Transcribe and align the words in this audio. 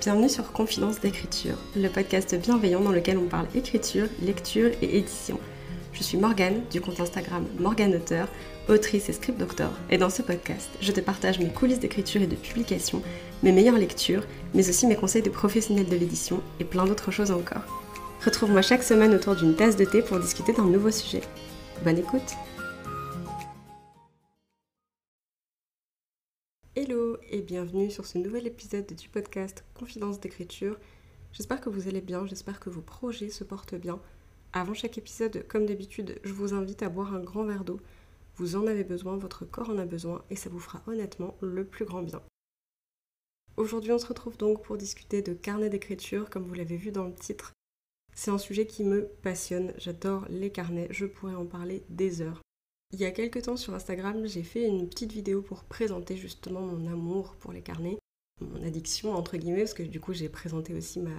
Bienvenue 0.00 0.30
sur 0.30 0.50
Confidence 0.52 0.98
d'écriture, 0.98 1.56
le 1.76 1.88
podcast 1.90 2.34
bienveillant 2.34 2.80
dans 2.80 2.90
lequel 2.90 3.18
on 3.18 3.26
parle 3.26 3.46
écriture, 3.54 4.06
lecture 4.22 4.70
et 4.80 4.96
édition. 4.96 5.38
Je 5.92 6.02
suis 6.02 6.16
Morgane 6.16 6.62
du 6.70 6.80
compte 6.80 7.00
Instagram 7.00 7.44
Morgane 7.58 7.94
Auteur, 7.94 8.26
autrice 8.70 9.10
et 9.10 9.12
script 9.12 9.38
doctor, 9.38 9.68
et 9.90 9.98
dans 9.98 10.08
ce 10.08 10.22
podcast, 10.22 10.70
je 10.80 10.90
te 10.92 11.00
partage 11.00 11.38
mes 11.38 11.50
coulisses 11.50 11.80
d'écriture 11.80 12.22
et 12.22 12.26
de 12.26 12.34
publication, 12.34 13.02
mes 13.42 13.52
meilleures 13.52 13.76
lectures, 13.76 14.24
mais 14.54 14.66
aussi 14.70 14.86
mes 14.86 14.96
conseils 14.96 15.20
de 15.20 15.28
professionnels 15.28 15.90
de 15.90 15.96
l'édition 15.96 16.40
et 16.60 16.64
plein 16.64 16.86
d'autres 16.86 17.10
choses 17.10 17.30
encore. 17.30 17.84
Retrouve-moi 18.24 18.62
chaque 18.62 18.82
semaine 18.82 19.14
autour 19.14 19.36
d'une 19.36 19.54
tasse 19.54 19.76
de 19.76 19.84
thé 19.84 20.00
pour 20.00 20.18
discuter 20.18 20.54
d'un 20.54 20.64
nouveau 20.64 20.90
sujet. 20.90 21.20
Bonne 21.84 21.98
écoute 21.98 22.36
bienvenue 27.50 27.90
sur 27.90 28.06
ce 28.06 28.16
nouvel 28.16 28.46
épisode 28.46 28.86
du 28.94 29.08
podcast 29.08 29.64
Confidence 29.74 30.20
d'écriture. 30.20 30.78
J'espère 31.32 31.60
que 31.60 31.68
vous 31.68 31.88
allez 31.88 32.00
bien, 32.00 32.24
j'espère 32.24 32.60
que 32.60 32.70
vos 32.70 32.80
projets 32.80 33.28
se 33.28 33.42
portent 33.42 33.74
bien. 33.74 33.98
Avant 34.52 34.72
chaque 34.72 34.98
épisode, 34.98 35.44
comme 35.48 35.66
d'habitude, 35.66 36.20
je 36.22 36.32
vous 36.32 36.54
invite 36.54 36.84
à 36.84 36.88
boire 36.88 37.12
un 37.12 37.18
grand 37.18 37.42
verre 37.42 37.64
d'eau. 37.64 37.80
Vous 38.36 38.54
en 38.54 38.68
avez 38.68 38.84
besoin, 38.84 39.16
votre 39.16 39.46
corps 39.46 39.70
en 39.70 39.78
a 39.78 39.84
besoin 39.84 40.24
et 40.30 40.36
ça 40.36 40.48
vous 40.48 40.60
fera 40.60 40.80
honnêtement 40.86 41.36
le 41.40 41.64
plus 41.64 41.84
grand 41.84 42.04
bien. 42.04 42.22
Aujourd'hui, 43.56 43.90
on 43.90 43.98
se 43.98 44.06
retrouve 44.06 44.36
donc 44.36 44.62
pour 44.62 44.76
discuter 44.76 45.20
de 45.20 45.34
carnet 45.34 45.70
d'écriture, 45.70 46.30
comme 46.30 46.44
vous 46.44 46.54
l'avez 46.54 46.76
vu 46.76 46.92
dans 46.92 47.08
le 47.08 47.14
titre. 47.16 47.52
C'est 48.14 48.30
un 48.30 48.38
sujet 48.38 48.68
qui 48.68 48.84
me 48.84 49.08
passionne, 49.22 49.72
j'adore 49.76 50.24
les 50.28 50.52
carnets, 50.52 50.86
je 50.92 51.04
pourrais 51.04 51.34
en 51.34 51.46
parler 51.46 51.82
des 51.88 52.22
heures. 52.22 52.42
Il 52.92 52.98
y 52.98 53.04
a 53.04 53.12
quelques 53.12 53.42
temps 53.42 53.56
sur 53.56 53.74
Instagram, 53.74 54.26
j'ai 54.26 54.42
fait 54.42 54.66
une 54.66 54.88
petite 54.88 55.12
vidéo 55.12 55.42
pour 55.42 55.62
présenter 55.62 56.16
justement 56.16 56.62
mon 56.62 56.90
amour 56.90 57.36
pour 57.38 57.52
les 57.52 57.62
carnets, 57.62 57.98
mon 58.40 58.64
addiction 58.64 59.14
entre 59.14 59.36
guillemets, 59.36 59.60
parce 59.60 59.74
que 59.74 59.84
du 59.84 60.00
coup 60.00 60.12
j'ai 60.12 60.28
présenté 60.28 60.74
aussi 60.74 60.98
ma, 60.98 61.12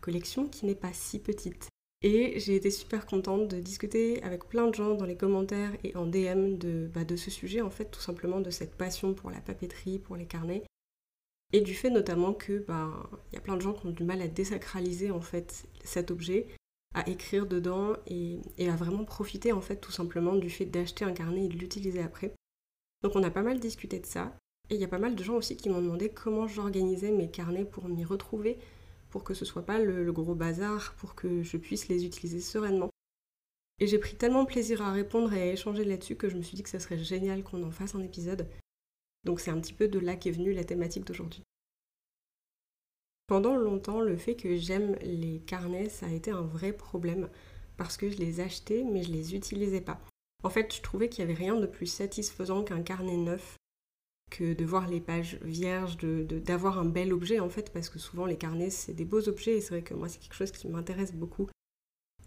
collection 0.00 0.46
qui 0.46 0.64
n'est 0.64 0.76
pas 0.76 0.92
si 0.92 1.18
petite. 1.18 1.68
Et 2.02 2.38
j'ai 2.38 2.54
été 2.54 2.70
super 2.70 3.06
contente 3.06 3.48
de 3.48 3.58
discuter 3.58 4.22
avec 4.22 4.44
plein 4.44 4.68
de 4.68 4.74
gens 4.74 4.94
dans 4.94 5.04
les 5.04 5.16
commentaires 5.16 5.72
et 5.82 5.96
en 5.96 6.06
DM 6.06 6.56
de, 6.56 6.88
bah, 6.94 7.04
de 7.04 7.16
ce 7.16 7.28
sujet, 7.28 7.60
en 7.60 7.70
fait, 7.70 7.86
tout 7.86 8.00
simplement 8.00 8.40
de 8.40 8.50
cette 8.50 8.76
passion 8.76 9.12
pour 9.14 9.32
la 9.32 9.40
papeterie, 9.40 9.98
pour 9.98 10.14
les 10.14 10.26
carnets. 10.26 10.62
Et 11.52 11.60
du 11.60 11.74
fait 11.74 11.90
notamment 11.90 12.34
que 12.34 12.58
bah, 12.60 13.10
il 13.32 13.34
y 13.34 13.38
a 13.38 13.40
plein 13.40 13.56
de 13.56 13.62
gens 13.62 13.72
qui 13.72 13.86
ont 13.86 13.90
du 13.90 14.04
mal 14.04 14.22
à 14.22 14.28
désacraliser 14.28 15.10
en 15.10 15.20
fait 15.20 15.66
cet 15.82 16.12
objet 16.12 16.46
à 16.94 17.08
écrire 17.08 17.46
dedans 17.46 17.94
et, 18.06 18.40
à 18.60 18.76
vraiment 18.76 19.04
profiter 19.04 19.52
en 19.52 19.60
fait 19.60 19.76
tout 19.76 19.92
simplement 19.92 20.34
du 20.34 20.50
fait 20.50 20.64
d'acheter 20.64 21.04
un 21.04 21.12
carnet 21.12 21.44
et 21.44 21.48
de 21.48 21.56
l'utiliser 21.58 22.00
après. 22.00 22.34
Donc 23.02 23.14
on 23.14 23.22
a 23.22 23.30
pas 23.30 23.42
mal 23.42 23.60
discuté 23.60 23.98
de 23.98 24.06
ça 24.06 24.36
et 24.70 24.74
il 24.74 24.80
y 24.80 24.84
a 24.84 24.88
pas 24.88 24.98
mal 24.98 25.14
de 25.14 25.22
gens 25.22 25.36
aussi 25.36 25.56
qui 25.56 25.68
m'ont 25.68 25.80
demandé 25.80 26.10
comment 26.10 26.46
j'organisais 26.46 27.10
mes 27.10 27.30
carnets 27.30 27.64
pour 27.64 27.88
m'y 27.88 28.04
retrouver, 28.04 28.58
pour 29.10 29.24
que 29.24 29.34
ce 29.34 29.44
soit 29.44 29.64
pas 29.64 29.78
le, 29.78 30.12
gros 30.12 30.34
bazar, 30.34 30.94
pour 30.98 31.14
que 31.14 31.42
je 31.42 31.56
puisse 31.56 31.88
les 31.88 32.04
utiliser 32.04 32.40
sereinement. 32.40 32.90
Et 33.80 33.86
j'ai 33.86 33.98
pris 33.98 34.16
tellement 34.16 34.44
plaisir 34.44 34.82
à 34.82 34.92
répondre 34.92 35.32
et 35.32 35.40
à 35.40 35.52
échanger 35.52 35.84
là-dessus 35.84 36.16
que 36.16 36.28
je 36.28 36.36
me 36.36 36.42
suis 36.42 36.56
dit 36.56 36.62
que 36.62 36.68
ça 36.68 36.80
serait 36.80 36.98
génial 36.98 37.44
qu'on 37.44 37.62
en 37.62 37.70
fasse 37.70 37.94
un 37.94 38.02
épisode. 38.02 38.48
Donc 39.24 39.40
c'est 39.40 39.50
un 39.50 39.60
petit 39.60 39.72
peu 39.72 39.88
de 39.88 39.98
là 39.98 40.16
qu'est 40.16 40.32
venue 40.32 40.52
la 40.52 40.64
thématique 40.64 41.04
d'aujourd'hui. 41.04 41.42
Pendant 43.28 43.56
longtemps, 43.56 44.00
le 44.00 44.16
fait 44.16 44.36
que 44.36 44.56
j'aime 44.56 44.96
les 45.02 45.40
carnets, 45.40 45.90
ça 45.90 46.06
a 46.06 46.12
été 46.12 46.30
un 46.30 46.40
vrai 46.40 46.72
problème 46.72 47.28
parce 47.76 47.98
que 47.98 48.10
je 48.10 48.16
les 48.16 48.40
achetais 48.40 48.84
mais 48.84 49.02
je 49.02 49.12
les 49.12 49.36
utilisais 49.36 49.82
pas. 49.82 50.00
En 50.42 50.50
fait, 50.50 50.74
je 50.74 50.80
trouvais 50.80 51.10
qu'il 51.10 51.24
n'y 51.24 51.30
avait 51.30 51.38
rien 51.38 51.60
de 51.60 51.66
plus 51.66 51.86
satisfaisant 51.86 52.64
qu'un 52.64 52.82
carnet 52.82 53.18
neuf 53.18 53.56
que 54.30 54.54
de 54.54 54.64
voir 54.64 54.88
les 54.88 55.00
pages 55.00 55.38
vierges, 55.42 55.98
d'avoir 55.98 56.78
un 56.78 56.84
bel 56.86 57.12
objet 57.12 57.38
en 57.38 57.50
fait, 57.50 57.70
parce 57.72 57.88
que 57.88 57.98
souvent 57.98 58.26
les 58.26 58.36
carnets 58.36 58.70
c'est 58.70 58.94
des 58.94 59.04
beaux 59.04 59.28
objets 59.28 59.56
et 59.56 59.60
c'est 59.60 59.74
vrai 59.74 59.82
que 59.82 59.94
moi 59.94 60.08
c'est 60.08 60.20
quelque 60.20 60.34
chose 60.34 60.50
qui 60.50 60.68
m'intéresse 60.68 61.12
beaucoup. 61.12 61.48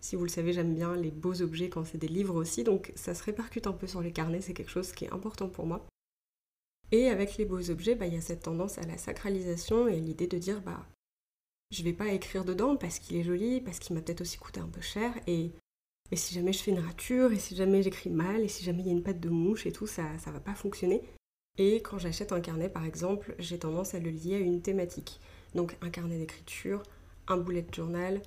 Si 0.01 0.15
vous 0.15 0.23
le 0.23 0.29
savez, 0.29 0.53
j'aime 0.53 0.73
bien 0.73 0.95
les 0.95 1.11
beaux 1.11 1.41
objets 1.41 1.69
quand 1.69 1.85
c'est 1.85 1.99
des 1.99 2.07
livres 2.07 2.35
aussi, 2.35 2.63
donc 2.63 2.91
ça 2.95 3.13
se 3.13 3.23
répercute 3.23 3.67
un 3.67 3.73
peu 3.73 3.87
sur 3.87 4.01
les 4.01 4.11
carnets, 4.11 4.41
c'est 4.41 4.53
quelque 4.53 4.71
chose 4.71 4.91
qui 4.91 5.05
est 5.05 5.13
important 5.13 5.47
pour 5.47 5.65
moi. 5.65 5.85
Et 6.91 7.07
avec 7.09 7.37
les 7.37 7.45
beaux 7.45 7.69
objets, 7.69 7.95
bah, 7.95 8.07
il 8.07 8.15
y 8.15 8.17
a 8.17 8.21
cette 8.21 8.43
tendance 8.43 8.77
à 8.77 8.81
la 8.83 8.97
sacralisation 8.97 9.87
et 9.87 9.99
l'idée 9.99 10.27
de 10.27 10.37
dire 10.37 10.61
bah 10.61 10.85
je 11.71 11.83
vais 11.83 11.93
pas 11.93 12.09
écrire 12.09 12.45
dedans 12.45 12.75
parce 12.75 12.99
qu'il 12.99 13.17
est 13.17 13.23
joli, 13.23 13.61
parce 13.61 13.79
qu'il 13.79 13.95
m'a 13.95 14.01
peut-être 14.01 14.21
aussi 14.21 14.37
coûté 14.37 14.59
un 14.59 14.67
peu 14.67 14.81
cher 14.81 15.13
et, 15.27 15.51
si 16.13 16.33
jamais 16.33 16.51
je 16.51 16.61
fais 16.61 16.71
une 16.71 16.79
rature, 16.79 17.31
et 17.31 17.39
si 17.39 17.55
jamais 17.55 17.81
j'écris 17.81 18.09
mal, 18.09 18.41
et 18.41 18.49
si 18.49 18.65
jamais 18.65 18.81
il 18.81 18.87
y 18.87 18.89
a 18.89 18.93
une 18.93 19.03
patte 19.03 19.21
de 19.21 19.29
mouche 19.29 19.65
et 19.65 19.71
tout, 19.71 19.87
ça 19.87 20.03
ça 20.19 20.29
va 20.31 20.41
pas 20.41 20.53
fonctionner. 20.55 21.01
Et 21.57 21.77
quand 21.81 21.99
j'achète 21.99 22.33
un 22.33 22.41
carnet 22.41 22.69
par 22.69 22.85
exemple, 22.85 23.33
j'ai 23.39 23.57
tendance 23.59 23.93
à 23.93 23.99
le 23.99 24.09
lier 24.09 24.35
à 24.35 24.39
une 24.39 24.61
thématique. 24.61 25.21
Donc 25.55 25.77
un 25.81 25.89
carnet 25.89 26.17
d'écriture, 26.17 26.83
un 27.27 27.37
bullet 27.37 27.65
journal, 27.73 28.21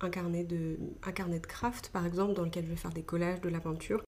un 0.00 0.10
carnet 0.10 0.44
de 0.44 0.76
craft 1.46 1.90
par 1.92 2.06
exemple 2.06 2.34
dans 2.34 2.44
lequel 2.44 2.64
je 2.64 2.70
vais 2.70 2.76
faire 2.76 2.92
des 2.92 3.04
collages, 3.04 3.40
de 3.40 3.48
la 3.48 3.60
peinture 3.60 4.02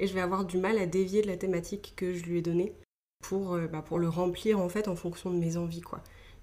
et 0.00 0.06
je 0.06 0.14
vais 0.14 0.20
avoir 0.20 0.44
du 0.44 0.56
mal 0.56 0.78
à 0.78 0.86
dévier 0.86 1.22
de 1.22 1.26
la 1.26 1.36
thématique 1.36 1.92
que 1.94 2.14
je 2.14 2.24
lui 2.24 2.38
ai 2.38 2.42
donnée 2.42 2.74
pour, 3.22 3.54
euh, 3.54 3.66
bah, 3.66 3.82
pour 3.82 3.98
le 3.98 4.08
remplir 4.08 4.58
en 4.58 4.68
fait 4.68 4.88
en 4.88 4.96
fonction 4.96 5.30
de 5.30 5.38
mes 5.38 5.56
envies. 5.56 5.82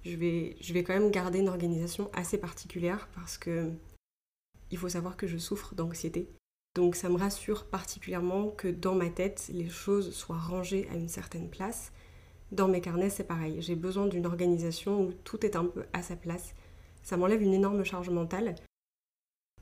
Je 0.07 0.73
vais, 0.73 0.83
quand 0.83 0.93
même 0.93 1.11
garder 1.11 1.39
une 1.39 1.49
organisation 1.49 2.09
assez 2.13 2.37
particulière 2.37 3.09
parce 3.13 3.37
que 3.37 3.69
il 4.71 4.77
faut 4.77 4.89
savoir 4.89 5.17
que 5.17 5.27
je 5.27 5.37
souffre 5.37 5.75
d'anxiété. 5.75 6.29
Donc 6.75 6.95
ça 6.95 7.09
me 7.09 7.17
rassure 7.17 7.65
particulièrement 7.65 8.49
que 8.49 8.67
dans 8.67 8.95
ma 8.95 9.09
tête, 9.09 9.49
les 9.53 9.69
choses 9.69 10.13
soient 10.13 10.37
rangées 10.37 10.87
à 10.91 10.95
une 10.95 11.09
certaine 11.09 11.49
place. 11.49 11.91
Dans 12.51 12.67
mes 12.67 12.81
carnets, 12.81 13.09
c'est 13.09 13.25
pareil. 13.25 13.61
J'ai 13.61 13.75
besoin 13.75 14.07
d'une 14.07 14.25
organisation 14.25 15.01
où 15.01 15.13
tout 15.23 15.45
est 15.45 15.55
un 15.55 15.65
peu 15.65 15.83
à 15.93 16.01
sa 16.01 16.15
place. 16.15 16.53
Ça 17.03 17.17
m'enlève 17.17 17.41
une 17.41 17.53
énorme 17.53 17.83
charge 17.83 18.09
mentale. 18.09 18.55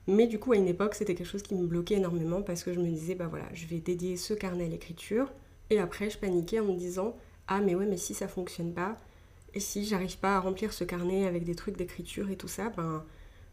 Mais 0.06 0.28
du 0.28 0.38
coup, 0.38 0.52
à 0.52 0.56
une 0.56 0.68
époque, 0.68 0.94
c'était 0.94 1.14
quelque 1.14 1.26
chose 1.26 1.42
qui 1.42 1.56
me 1.56 1.66
bloquait 1.66 1.96
énormément 1.96 2.42
parce 2.42 2.62
que 2.62 2.72
je 2.72 2.78
me 2.78 2.88
disais, 2.88 3.16
bah 3.16 3.26
voilà, 3.26 3.48
je 3.54 3.66
vais 3.66 3.80
dédier 3.80 4.16
ce 4.16 4.34
carnet 4.34 4.66
à 4.66 4.68
l'écriture, 4.68 5.32
et 5.70 5.78
après, 5.78 6.10
je 6.10 6.18
paniquais 6.18 6.60
en 6.60 6.66
me 6.66 6.76
disant 6.76 7.16
Ah, 7.48 7.60
mais 7.60 7.74
ouais, 7.74 7.86
mais 7.86 7.96
si 7.96 8.14
ça 8.14 8.28
fonctionne 8.28 8.72
pas, 8.72 9.00
et 9.56 9.60
si 9.60 9.86
j'arrive 9.86 10.18
pas 10.18 10.36
à 10.36 10.40
remplir 10.40 10.74
ce 10.74 10.84
carnet 10.84 11.26
avec 11.26 11.44
des 11.44 11.54
trucs 11.54 11.78
d'écriture 11.78 12.28
et 12.28 12.36
tout 12.36 12.46
ça, 12.46 12.68
ben, 12.68 13.02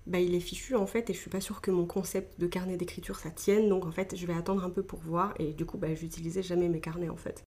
ben 0.06 0.20
il 0.20 0.36
est 0.36 0.42
fichu 0.42 0.76
en 0.76 0.86
fait, 0.86 1.10
et 1.10 1.14
je 1.14 1.18
suis 1.18 1.30
pas 1.30 1.40
sûre 1.40 1.62
que 1.62 1.72
mon 1.72 1.86
concept 1.86 2.38
de 2.42 2.46
carnet 2.46 2.76
d'écriture 2.76 3.18
ça 3.18 3.32
tienne, 3.32 3.70
donc 3.70 3.86
en 3.86 3.92
fait, 3.92 4.14
je 4.18 4.28
vais 4.28 4.34
attendre 4.34 4.66
un 4.66 4.70
peu 4.70 4.84
pour 4.84 5.00
voir, 5.00 5.34
et 5.40 5.54
du 5.54 5.66
coup, 5.66 5.78
ben, 5.78 5.96
j'utilisais 5.96 6.44
jamais 6.44 6.68
mes 6.68 6.82
carnets 6.82 7.08
en 7.08 7.16
fait. 7.16 7.42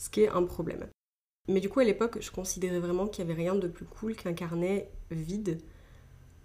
Ce 0.00 0.10
qui 0.10 0.22
est 0.22 0.28
un 0.28 0.42
problème. 0.42 0.88
Mais 1.48 1.60
du 1.60 1.68
coup, 1.68 1.78
à 1.78 1.84
l'époque, 1.84 2.18
je 2.20 2.32
considérais 2.32 2.80
vraiment 2.80 3.06
qu'il 3.06 3.24
y 3.24 3.30
avait 3.30 3.40
rien 3.40 3.54
de 3.54 3.68
plus 3.68 3.86
cool 3.86 4.16
qu'un 4.16 4.34
carnet 4.34 4.90
vide. 5.12 5.60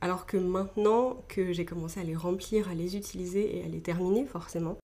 Alors 0.01 0.27
que 0.27 0.37
maintenant 0.37 1.25
que 1.27 1.51
j'ai 1.51 1.65
commencé 1.65 1.99
à 1.99 2.03
les 2.03 2.15
remplir, 2.15 2.69
à 2.69 2.75
les 2.75 2.95
utiliser 2.95 3.57
et 3.57 3.63
à 3.63 3.67
les 3.67 3.81
terminer 3.81 4.27
forcément, 4.27 4.77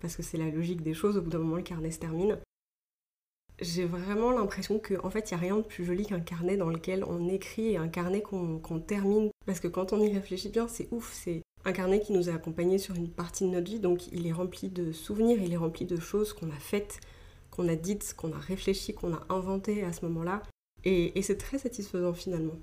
parce 0.00 0.16
que 0.16 0.24
c'est 0.24 0.38
la 0.38 0.50
logique 0.50 0.82
des 0.82 0.94
choses, 0.94 1.16
au 1.16 1.22
bout 1.22 1.30
d'un 1.30 1.38
moment 1.38 1.56
le 1.56 1.62
carnet 1.62 1.92
se 1.92 2.00
termine. 2.00 2.38
J'ai 3.60 3.84
vraiment 3.84 4.32
l'impression 4.32 4.78
qu'en 4.80 5.06
en 5.06 5.10
fait 5.10 5.30
il 5.30 5.34
n'y 5.34 5.40
a 5.40 5.42
rien 5.42 5.56
de 5.56 5.62
plus 5.62 5.84
joli 5.84 6.06
qu'un 6.06 6.20
carnet 6.20 6.56
dans 6.56 6.70
lequel 6.70 7.04
on 7.04 7.28
écrit 7.28 7.72
et 7.72 7.76
un 7.76 7.88
carnet 7.88 8.20
qu'on 8.20 8.80
termine. 8.80 9.30
Parce 9.46 9.60
que 9.60 9.68
quand 9.68 9.92
on 9.92 10.00
y 10.00 10.12
réfléchit 10.12 10.48
bien, 10.48 10.66
c'est 10.66 10.88
ouf, 10.90 11.12
c'est 11.12 11.42
un 11.64 11.72
carnet 11.72 12.00
qui 12.00 12.12
nous 12.12 12.28
a 12.28 12.34
accompagnés 12.34 12.78
sur 12.78 12.94
une 12.96 13.08
partie 13.10 13.44
de 13.44 13.50
notre 13.50 13.70
vie, 13.70 13.78
donc 13.78 14.08
il 14.12 14.26
est 14.26 14.32
rempli 14.32 14.68
de 14.68 14.92
souvenirs, 14.92 15.40
il 15.40 15.52
est 15.52 15.56
rempli 15.56 15.86
de 15.86 15.98
choses 15.98 16.32
qu'on 16.32 16.50
a 16.50 16.58
faites, 16.58 17.00
qu'on 17.50 17.68
a 17.68 17.76
dites, 17.76 18.14
qu'on 18.16 18.32
a 18.32 18.38
réfléchi, 18.38 18.92
qu'on 18.92 19.14
a 19.14 19.24
inventées 19.28 19.84
à 19.84 19.92
ce 19.92 20.04
moment-là. 20.06 20.42
et 20.84 21.22
c'est 21.22 21.38
très 21.38 21.58
satisfaisant 21.58 22.12
finalement 22.12 22.56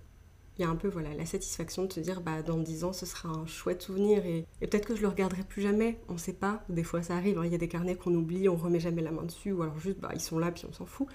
un 0.69 0.75
peu 0.75 0.87
voilà, 0.87 1.13
la 1.13 1.25
satisfaction 1.25 1.85
de 1.85 1.93
se 1.93 1.99
dire 1.99 2.21
bah, 2.21 2.41
dans 2.41 2.57
10 2.57 2.83
ans 2.83 2.93
ce 2.93 3.05
sera 3.05 3.29
un 3.29 3.45
chouette 3.45 3.81
souvenir 3.81 4.25
et, 4.25 4.47
peut-être 4.59 4.87
que 4.87 4.95
je 4.95 5.01
le 5.01 5.07
regarderai 5.07 5.43
plus 5.43 5.61
jamais, 5.61 5.99
on 6.07 6.17
sait 6.17 6.33
pas, 6.33 6.63
des 6.69 6.83
fois 6.83 7.01
ça 7.01 7.15
arrive, 7.15 7.37
hein. 7.37 7.45
il 7.45 7.51
y 7.51 7.55
a 7.55 7.59
des 7.59 7.67
carnets 7.67 7.95
qu'on 7.95 8.13
oublie, 8.13 8.49
on 8.49 8.55
remet 8.55 8.79
jamais 8.79 9.01
la 9.01 9.11
main 9.11 9.23
dessus 9.23 9.51
ou 9.51 9.61
alors 9.63 9.79
juste 9.79 9.99
bah, 9.99 10.11
ils 10.13 10.21
sont 10.21 10.39
là 10.39 10.51
puis 10.51 10.65
on 10.69 10.73
s'en 10.73 10.85
fout. 10.85 11.07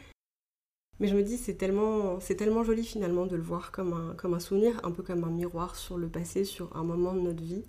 Mais 0.99 1.09
je 1.09 1.17
me 1.17 1.23
dis 1.23 1.37
c'est 1.37 1.57
tellement, 1.57 2.21
c'est 2.21 2.37
tellement 2.37 2.65
joli 2.65 2.85
finalement 2.85 3.27
de 3.27 3.37
le 3.37 3.43
voir 3.43 3.71
comme 3.71 3.93
un, 3.93 4.15
comme 4.15 4.35
un 4.35 4.41
souvenir, 4.41 4.81
un 4.83 4.91
peu 4.91 5.03
comme 5.03 5.25
un 5.25 5.31
miroir 5.31 5.77
sur 5.77 5.99
le 5.99 6.09
passé, 6.09 6.45
sur 6.45 6.75
un 6.77 6.85
moment 6.85 7.13
de 7.13 7.21
notre 7.21 7.43
vie. 7.43 7.65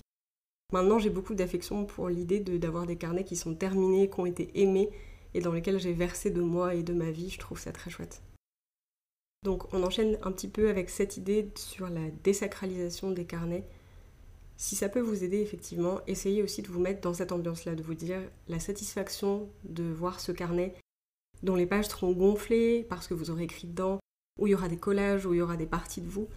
Maintenant 0.72 1.00
j'ai 1.00 1.10
beaucoup 1.10 1.36
d'affection 1.36 1.86
pour 1.86 2.10
l'idée 2.10 2.40
d'avoir 2.40 2.86
des 2.86 2.98
carnets 2.98 3.24
qui 3.26 3.36
sont 3.36 3.56
terminés, 3.56 4.10
qui 4.10 4.20
ont 4.20 4.26
été 4.26 4.62
aimés 4.62 4.90
et 5.34 5.40
dans 5.40 5.52
lesquels 5.52 5.80
j'ai 5.80 5.94
versé 5.94 6.32
de 6.32 6.42
moi 6.42 6.74
et 6.74 6.84
de 6.84 6.94
ma 6.94 7.12
vie, 7.12 7.30
je 7.30 7.40
trouve 7.40 7.60
ça 7.60 7.72
très 7.72 7.90
chouette. 7.90 8.22
Donc 9.44 9.74
on 9.74 9.84
enchaîne 9.84 10.18
un 10.24 10.32
petit 10.32 10.48
peu 10.48 10.70
avec 10.70 10.90
cette 10.90 11.18
idée 11.18 11.50
sur 11.56 11.90
la 11.90 12.10
désacralisation 12.24 13.12
des 13.12 13.26
carnets. 13.26 13.68
Si 14.58 14.76
ça 14.76 14.90
peut 14.90 15.00
vous 15.00 15.24
aider 15.24 15.40
effectivement, 15.40 16.02
essayez 16.08 16.42
aussi 16.42 16.64
de 16.64 16.68
vous 16.68 16.80
mettre 16.80 17.02
dans 17.02 17.14
cette 17.14 17.32
ambiance-là, 17.32 17.76
de 17.76 17.84
vous 17.84 17.94
dire 17.94 18.20
la 18.48 18.60
satisfaction 18.60 19.50
de 19.64 19.84
voir 19.84 20.20
ce 20.20 20.32
carnet 20.32 20.74
dont 21.44 21.56
les 21.56 21.68
pages 21.68 21.88
seront 21.88 22.14
gonflées 22.14 22.84
parce 22.90 23.08
que 23.08 23.14
vous 23.14 23.30
aurez 23.30 23.44
écrit 23.44 23.68
dedans, 23.68 24.00
où 24.40 24.48
il 24.48 24.52
y 24.52 24.56
aura 24.56 24.70
des 24.70 24.78
collages, 24.78 25.26
où 25.26 25.34
il 25.34 25.38
y 25.38 25.42
aura 25.42 25.58
des 25.58 25.68
parties 25.68 26.02
de 26.02 26.10
vous. 26.10 26.28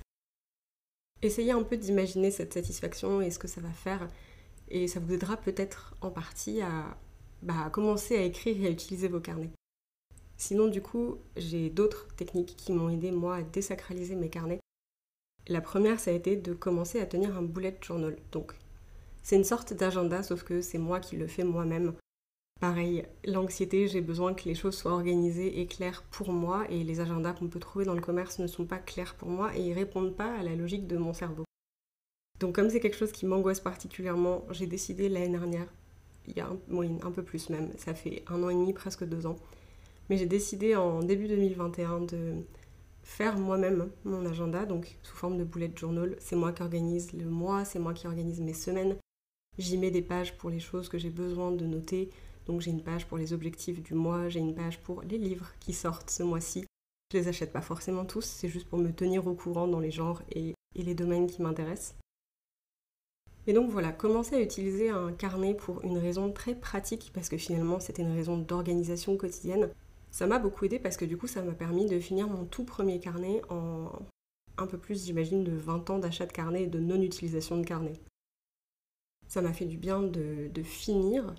Essayez 1.22 1.52
un 1.52 1.62
peu 1.62 1.76
d'imaginer 1.76 2.30
cette 2.30 2.54
satisfaction 2.54 3.20
et 3.20 3.30
ce 3.30 3.38
que 3.38 3.48
ça 3.48 3.60
va 3.60 3.72
faire, 3.72 4.08
et 4.68 4.88
ça 4.88 5.00
vous 5.00 5.12
aidera 5.12 5.36
peut-être 5.36 5.94
en 6.00 6.10
partie 6.10 6.62
à, 6.62 6.96
bah, 7.42 7.70
commencer 7.70 8.16
à 8.16 8.22
écrire 8.22 8.62
et 8.62 8.66
à 8.66 8.70
utiliser 8.70 9.08
vos 9.08 9.20
carnets. 9.20 9.50
Sinon, 10.40 10.68
du 10.68 10.80
coup, 10.80 11.18
j'ai 11.36 11.68
d'autres 11.68 12.08
techniques 12.16 12.56
qui 12.56 12.72
m'ont 12.72 12.88
aidé, 12.88 13.10
moi, 13.10 13.36
à 13.36 13.42
désacraliser 13.42 14.14
mes 14.14 14.30
carnets. 14.30 14.58
La 15.48 15.60
première, 15.60 16.00
ça 16.00 16.10
a 16.10 16.14
été 16.14 16.34
de 16.34 16.54
commencer 16.54 16.98
à 16.98 17.04
tenir 17.04 17.36
un 17.36 17.42
bullet 17.42 17.76
journal. 17.82 18.16
Donc, 18.32 18.54
c'est 19.22 19.36
une 19.36 19.44
sorte 19.44 19.74
d'agenda, 19.74 20.22
sauf 20.22 20.42
que 20.42 20.62
c'est 20.62 20.78
moi 20.78 20.98
qui 20.98 21.16
le 21.16 21.26
fais 21.26 21.44
moi-même. 21.44 21.92
Pareil, 22.58 23.04
l'anxiété, 23.26 23.86
j'ai 23.86 24.00
besoin 24.00 24.32
que 24.32 24.44
les 24.48 24.54
choses 24.54 24.78
soient 24.78 24.92
organisées 24.92 25.60
et 25.60 25.66
claires 25.66 26.02
pour 26.10 26.32
moi, 26.32 26.64
et 26.70 26.84
les 26.84 27.00
agendas 27.00 27.34
qu'on 27.34 27.48
peut 27.48 27.60
trouver 27.60 27.84
dans 27.84 27.94
le 27.94 28.00
commerce 28.00 28.38
ne 28.38 28.46
sont 28.46 28.64
pas 28.64 28.78
clairs 28.78 29.16
pour 29.16 29.28
moi 29.28 29.54
et 29.54 29.60
ils 29.60 29.74
répondent 29.74 30.16
pas 30.16 30.38
à 30.38 30.42
la 30.42 30.56
logique 30.56 30.86
de 30.86 30.96
mon 30.96 31.12
cerveau. 31.12 31.44
Donc 32.38 32.54
comme 32.54 32.70
c'est 32.70 32.80
quelque 32.80 32.96
chose 32.96 33.12
qui 33.12 33.26
m'angoisse 33.26 33.60
particulièrement, 33.60 34.46
j'ai 34.50 34.66
décidé 34.66 35.10
l'année 35.10 35.28
dernière, 35.28 35.68
il 36.26 36.36
y 36.36 36.40
a 36.40 36.46
un, 36.46 37.06
un 37.06 37.10
peu 37.10 37.22
plus 37.22 37.50
même, 37.50 37.70
ça 37.76 37.94
fait 37.94 38.24
un 38.26 38.42
an 38.42 38.48
et 38.48 38.54
demi, 38.54 38.72
presque 38.72 39.04
deux 39.04 39.26
ans, 39.26 39.36
mais 40.10 40.16
j'ai 40.16 40.26
décidé 40.26 40.74
en 40.74 40.98
début 41.04 41.28
2021 41.28 42.00
de 42.00 42.34
faire 43.04 43.38
moi-même 43.38 43.90
mon 44.04 44.26
agenda, 44.26 44.66
donc 44.66 44.98
sous 45.04 45.14
forme 45.14 45.38
de 45.38 45.44
bullet 45.44 45.70
journal. 45.76 46.16
C'est 46.18 46.34
moi 46.34 46.52
qui 46.52 46.62
organise 46.62 47.12
le 47.12 47.26
mois, 47.26 47.64
c'est 47.64 47.78
moi 47.78 47.94
qui 47.94 48.08
organise 48.08 48.40
mes 48.40 48.52
semaines. 48.52 48.96
J'y 49.56 49.78
mets 49.78 49.92
des 49.92 50.02
pages 50.02 50.36
pour 50.36 50.50
les 50.50 50.58
choses 50.58 50.88
que 50.88 50.98
j'ai 50.98 51.10
besoin 51.10 51.52
de 51.52 51.64
noter, 51.64 52.10
donc 52.46 52.60
j'ai 52.60 52.72
une 52.72 52.82
page 52.82 53.06
pour 53.06 53.18
les 53.18 53.32
objectifs 53.32 53.80
du 53.80 53.94
mois, 53.94 54.28
j'ai 54.28 54.40
une 54.40 54.54
page 54.54 54.80
pour 54.80 55.02
les 55.02 55.16
livres 55.16 55.52
qui 55.60 55.72
sortent 55.72 56.10
ce 56.10 56.24
mois-ci. 56.24 56.64
Je 57.12 57.18
les 57.18 57.28
achète 57.28 57.52
pas 57.52 57.60
forcément 57.60 58.04
tous, 58.04 58.24
c'est 58.24 58.48
juste 58.48 58.68
pour 58.68 58.80
me 58.80 58.90
tenir 58.90 59.28
au 59.28 59.34
courant 59.34 59.68
dans 59.68 59.80
les 59.80 59.90
genres 59.92 60.22
et, 60.32 60.54
les 60.74 60.94
domaines 60.94 61.28
qui 61.28 61.42
m'intéressent. 61.42 61.96
Et 63.46 63.52
donc 63.52 63.70
voilà, 63.70 63.92
commencer 63.92 64.34
à 64.34 64.40
utiliser 64.40 64.90
un 64.90 65.12
carnet 65.12 65.54
pour 65.54 65.82
une 65.84 65.98
raison 65.98 66.32
très 66.32 66.54
pratique, 66.54 67.12
parce 67.14 67.28
que 67.28 67.36
finalement 67.36 67.78
c'était 67.78 68.02
une 68.02 68.14
raison 68.14 68.38
d'organisation 68.38 69.16
quotidienne. 69.16 69.70
Ça 70.10 70.26
m'a 70.26 70.38
beaucoup 70.38 70.64
aidé 70.64 70.78
parce 70.78 70.96
que 70.96 71.04
du 71.04 71.16
coup 71.16 71.26
ça 71.26 71.42
m'a 71.42 71.52
permis 71.52 71.86
de 71.86 71.98
finir 72.00 72.28
mon 72.28 72.44
tout 72.44 72.64
premier 72.64 72.98
carnet 72.98 73.42
en 73.48 73.90
un 74.58 74.66
peu 74.66 74.78
plus 74.78 75.04
j'imagine 75.04 75.44
de 75.44 75.52
20 75.52 75.90
ans 75.90 75.98
d'achat 75.98 76.26
de 76.26 76.32
carnet 76.32 76.64
et 76.64 76.66
de 76.66 76.78
non-utilisation 76.78 77.58
de 77.58 77.64
carnet. 77.64 77.94
Ça 79.26 79.42
m'a 79.42 79.52
fait 79.52 79.64
du 79.64 79.76
bien 79.76 80.02
de, 80.02 80.50
finir 80.62 81.34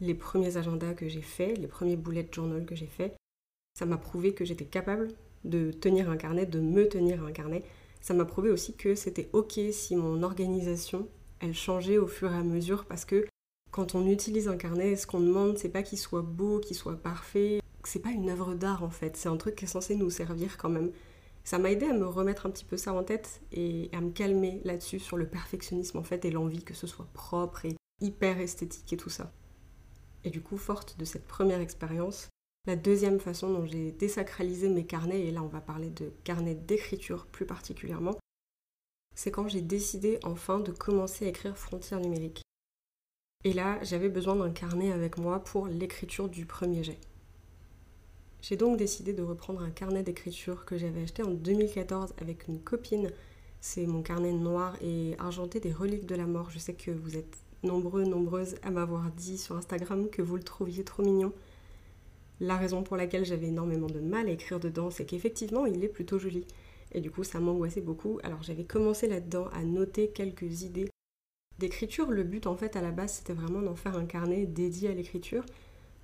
les 0.00 0.14
premiers 0.14 0.56
agendas 0.56 0.94
que 0.94 1.08
j'ai 1.08 1.22
faits, 1.22 1.58
les 1.58 1.68
premiers 1.68 1.96
bullet 1.96 2.26
journal 2.32 2.64
que 2.64 2.74
j'ai 2.74 2.86
faits, 2.86 3.14
ça 3.78 3.86
m'a 3.86 3.98
prouvé 3.98 4.34
que 4.34 4.44
j'étais 4.44 4.64
capable 4.64 5.08
de 5.44 5.70
tenir 5.70 6.10
un 6.10 6.16
carnet, 6.16 6.46
de 6.46 6.60
me 6.60 6.88
tenir 6.88 7.22
un 7.22 7.32
carnet. 7.32 7.62
Ça 8.00 8.14
m'a 8.14 8.24
prouvé 8.24 8.50
aussi 8.50 8.74
que 8.74 8.94
c'était 8.94 9.28
ok 9.32 9.60
si 9.72 9.94
mon 9.94 10.22
organisation, 10.22 11.08
elle 11.40 11.54
changeait 11.54 11.98
au 11.98 12.06
fur 12.06 12.32
et 12.32 12.36
à 12.36 12.42
mesure 12.42 12.86
parce 12.86 13.04
que 13.04 13.26
quand 13.70 13.94
on 13.94 14.06
utilise 14.06 14.48
un 14.48 14.56
carnet, 14.56 14.96
ce 14.96 15.06
qu'on 15.06 15.20
demande, 15.20 15.58
c'est 15.58 15.68
pas 15.68 15.82
qu'il 15.82 15.98
soit 15.98 16.22
beau, 16.22 16.60
qu'il 16.60 16.76
soit 16.76 16.96
parfait. 16.96 17.60
C'est 17.86 18.00
pas 18.00 18.10
une 18.10 18.30
œuvre 18.30 18.54
d'art 18.54 18.82
en 18.82 18.90
fait, 18.90 19.16
c'est 19.16 19.28
un 19.28 19.36
truc 19.36 19.56
qui 19.56 19.64
est 19.64 19.68
censé 19.68 19.94
nous 19.94 20.10
servir 20.10 20.56
quand 20.56 20.70
même. 20.70 20.90
Ça 21.44 21.58
m'a 21.58 21.70
aidé 21.70 21.86
à 21.86 21.92
me 21.92 22.06
remettre 22.06 22.46
un 22.46 22.50
petit 22.50 22.64
peu 22.64 22.76
ça 22.76 22.94
en 22.94 23.04
tête 23.04 23.42
et 23.52 23.90
à 23.92 24.00
me 24.00 24.10
calmer 24.10 24.62
là-dessus 24.64 24.98
sur 24.98 25.16
le 25.16 25.28
perfectionnisme 25.28 25.98
en 25.98 26.02
fait 26.02 26.24
et 26.24 26.30
l'envie 26.30 26.64
que 26.64 26.74
ce 26.74 26.86
soit 26.86 27.08
propre 27.12 27.66
et 27.66 27.76
hyper 28.00 28.40
esthétique 28.40 28.92
et 28.92 28.96
tout 28.96 29.10
ça. 29.10 29.30
Et 30.24 30.30
du 30.30 30.40
coup, 30.40 30.56
forte 30.56 30.98
de 30.98 31.04
cette 31.04 31.26
première 31.26 31.60
expérience, 31.60 32.28
la 32.66 32.76
deuxième 32.76 33.20
façon 33.20 33.52
dont 33.52 33.66
j'ai 33.66 33.92
désacralisé 33.92 34.70
mes 34.70 34.86
carnets, 34.86 35.20
et 35.20 35.30
là 35.30 35.42
on 35.42 35.48
va 35.48 35.60
parler 35.60 35.90
de 35.90 36.12
carnets 36.24 36.54
d'écriture 36.54 37.26
plus 37.26 37.44
particulièrement, 37.44 38.16
c'est 39.14 39.30
quand 39.30 39.48
j'ai 39.48 39.60
décidé 39.60 40.18
enfin 40.24 40.60
de 40.60 40.72
commencer 40.72 41.26
à 41.26 41.28
écrire 41.28 41.58
Frontières 41.58 42.00
numériques. 42.00 42.42
Et 43.44 43.52
là, 43.52 43.78
j'avais 43.82 44.08
besoin 44.08 44.36
d'un 44.36 44.50
carnet 44.50 44.90
avec 44.90 45.18
moi 45.18 45.44
pour 45.44 45.66
l'écriture 45.66 46.30
du 46.30 46.46
premier 46.46 46.82
jet. 46.82 46.98
J'ai 48.46 48.56
donc 48.56 48.76
décidé 48.76 49.14
de 49.14 49.22
reprendre 49.22 49.62
un 49.62 49.70
carnet 49.70 50.02
d'écriture 50.02 50.66
que 50.66 50.76
j'avais 50.76 51.04
acheté 51.04 51.22
en 51.22 51.30
2014 51.30 52.12
avec 52.20 52.46
une 52.46 52.60
copine. 52.60 53.10
C'est 53.62 53.86
mon 53.86 54.02
carnet 54.02 54.32
noir 54.32 54.76
et 54.82 55.14
argenté 55.18 55.60
des 55.60 55.72
reliques 55.72 56.04
de 56.04 56.14
la 56.14 56.26
mort. 56.26 56.50
Je 56.50 56.58
sais 56.58 56.74
que 56.74 56.90
vous 56.90 57.16
êtes 57.16 57.38
nombreux, 57.62 58.04
nombreuses 58.04 58.56
à 58.62 58.70
m'avoir 58.70 59.10
dit 59.12 59.38
sur 59.38 59.56
Instagram 59.56 60.10
que 60.10 60.20
vous 60.20 60.36
le 60.36 60.42
trouviez 60.42 60.84
trop 60.84 61.02
mignon. 61.02 61.32
La 62.38 62.58
raison 62.58 62.82
pour 62.82 62.98
laquelle 62.98 63.24
j'avais 63.24 63.46
énormément 63.46 63.86
de 63.86 64.00
mal 64.00 64.28
à 64.28 64.32
écrire 64.32 64.60
dedans, 64.60 64.90
c'est 64.90 65.06
qu'effectivement, 65.06 65.64
il 65.64 65.82
est 65.82 65.88
plutôt 65.88 66.18
joli. 66.18 66.44
Et 66.92 67.00
du 67.00 67.10
coup, 67.10 67.24
ça 67.24 67.40
m'angoissait 67.40 67.80
beaucoup. 67.80 68.18
Alors 68.24 68.42
j'avais 68.42 68.64
commencé 68.64 69.08
là-dedans 69.08 69.48
à 69.54 69.62
noter 69.62 70.08
quelques 70.08 70.60
idées 70.60 70.90
d'écriture. 71.58 72.10
Le 72.10 72.24
but, 72.24 72.46
en 72.46 72.56
fait, 72.56 72.76
à 72.76 72.82
la 72.82 72.90
base, 72.90 73.14
c'était 73.14 73.32
vraiment 73.32 73.62
d'en 73.62 73.74
faire 73.74 73.96
un 73.96 74.04
carnet 74.04 74.44
dédié 74.44 74.90
à 74.90 74.92
l'écriture. 74.92 75.46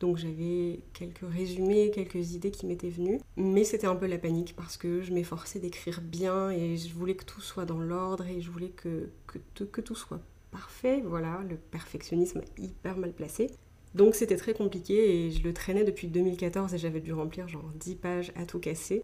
Donc 0.00 0.16
j'avais 0.16 0.80
quelques 0.94 1.30
résumés, 1.30 1.90
quelques 1.94 2.32
idées 2.32 2.50
qui 2.50 2.64
m'étaient 2.64 2.88
venues. 2.88 3.20
Mais 3.36 3.64
c'était 3.64 3.86
un 3.86 3.94
peu 3.94 4.06
la 4.06 4.16
panique 4.16 4.56
parce 4.56 4.78
que 4.78 5.02
je 5.02 5.12
m'efforçais 5.12 5.58
d'écrire 5.58 6.00
bien 6.00 6.50
et 6.50 6.78
je 6.78 6.92
voulais 6.94 7.14
que 7.14 7.24
tout 7.24 7.42
soit 7.42 7.66
dans 7.66 7.78
l'ordre 7.78 8.26
et 8.26 8.40
je 8.40 8.50
voulais 8.50 8.70
que, 8.70 9.10
que, 9.26 9.80
tout 9.82 9.94
soit 9.94 10.20
parfait, 10.50 11.02
voilà, 11.04 11.42
le 11.48 11.56
perfectionnisme 11.56 12.40
hyper 12.58 12.96
mal 12.96 13.12
placé. 13.12 13.50
Donc 13.94 14.14
c'était 14.14 14.36
très 14.36 14.54
compliqué 14.54 15.26
et 15.26 15.30
je 15.30 15.42
le 15.42 15.52
traînais 15.52 15.84
depuis 15.84 16.08
2014 16.08 16.72
et 16.72 16.78
j'avais 16.78 17.00
dû 17.00 17.12
remplir 17.12 17.46
genre 17.46 17.70
10 17.74 17.94
pages 17.96 18.32
à 18.36 18.46
tout 18.46 18.58
casser. 18.58 19.02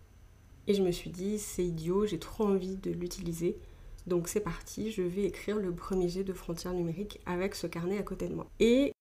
Et 0.66 0.74
je 0.74 0.82
me 0.82 0.92
suis 0.92 1.10
dit, 1.10 1.38
c'est 1.38 1.64
idiot, 1.64 2.06
j'ai 2.06 2.18
trop 2.18 2.44
envie 2.44 2.76
de 2.76 2.90
l'utiliser. 2.90 3.58
Donc 4.06 4.28
c'est 4.28 4.40
parti, 4.40 4.92
je 4.92 5.02
vais 5.02 5.24
écrire 5.24 5.56
le 5.58 5.72
premier 5.72 6.08
jet 6.08 6.24
de 6.24 6.32
frontières 6.32 6.72
numériques 6.72 7.20
avec 7.26 7.54
ce 7.54 7.66
carnet 7.66 7.98
à 7.98 8.02
côté 8.02 8.28
de 8.28 8.34
moi. 8.34 8.46
Et 8.60 8.92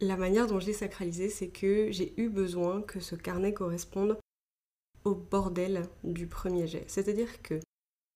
la 0.00 0.16
manière 0.16 0.46
dont 0.46 0.60
je 0.60 0.66
l'ai 0.66 0.72
sacralisé, 0.72 1.28
c'est 1.30 1.48
que 1.48 1.90
j'ai 1.90 2.12
eu 2.20 2.28
besoin 2.28 2.82
que 2.82 3.00
ce 3.00 3.14
carnet 3.14 3.54
corresponde 3.54 4.18
au 5.04 5.14
bordel 5.14 5.88
du 6.04 6.26
premier 6.26 6.66
jet. 6.66 6.84
C'est-à-dire 6.88 7.42
que 7.42 7.60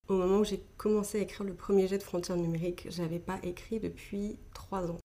au 0.08 0.14
moment 0.14 0.40
où 0.40 0.44
j'ai 0.44 0.60
commencé 0.76 1.18
à 1.18 1.22
écrire 1.22 1.46
le 1.46 1.54
premier 1.54 1.86
jet 1.86 1.98
de 1.98 2.02
frontières 2.02 2.36
numériques, 2.36 2.88
j'avais 2.90 3.20
pas 3.20 3.38
écrit 3.42 3.78
depuis 3.78 4.38
trois 4.52 4.90
ans. 4.90 4.98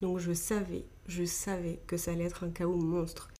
Donc 0.00 0.18
je 0.18 0.32
savais, 0.32 0.86
je 1.06 1.24
savais 1.24 1.80
que 1.86 1.96
ça 1.96 2.12
allait 2.12 2.24
être 2.24 2.44
un 2.44 2.50
chaos 2.50 2.76
monstre. 2.76 3.30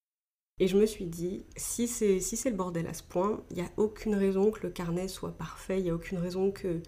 Et 0.59 0.69
je 0.69 0.77
me 0.77 0.85
suis 0.85 1.07
dit, 1.07 1.45
si 1.57 1.89
c'est 1.89 2.21
si 2.21 2.37
le 2.51 2.57
bordel 2.57 2.87
à 2.87 2.93
ce 2.93 3.03
point, 3.03 3.43
il 3.51 3.57
n'y 3.57 3.63
a 3.63 3.71
aucune 3.79 4.15
raison 4.15 4.51
que 4.51 4.67
le 4.67 4.71
carnet 4.71 5.09
soit 5.09 5.33
parfait, 5.33 5.79
il 5.79 5.85
n'y 5.85 5.91
a 5.91 5.95
aucune 5.95 6.19
raison 6.19 6.51
que 6.51 6.83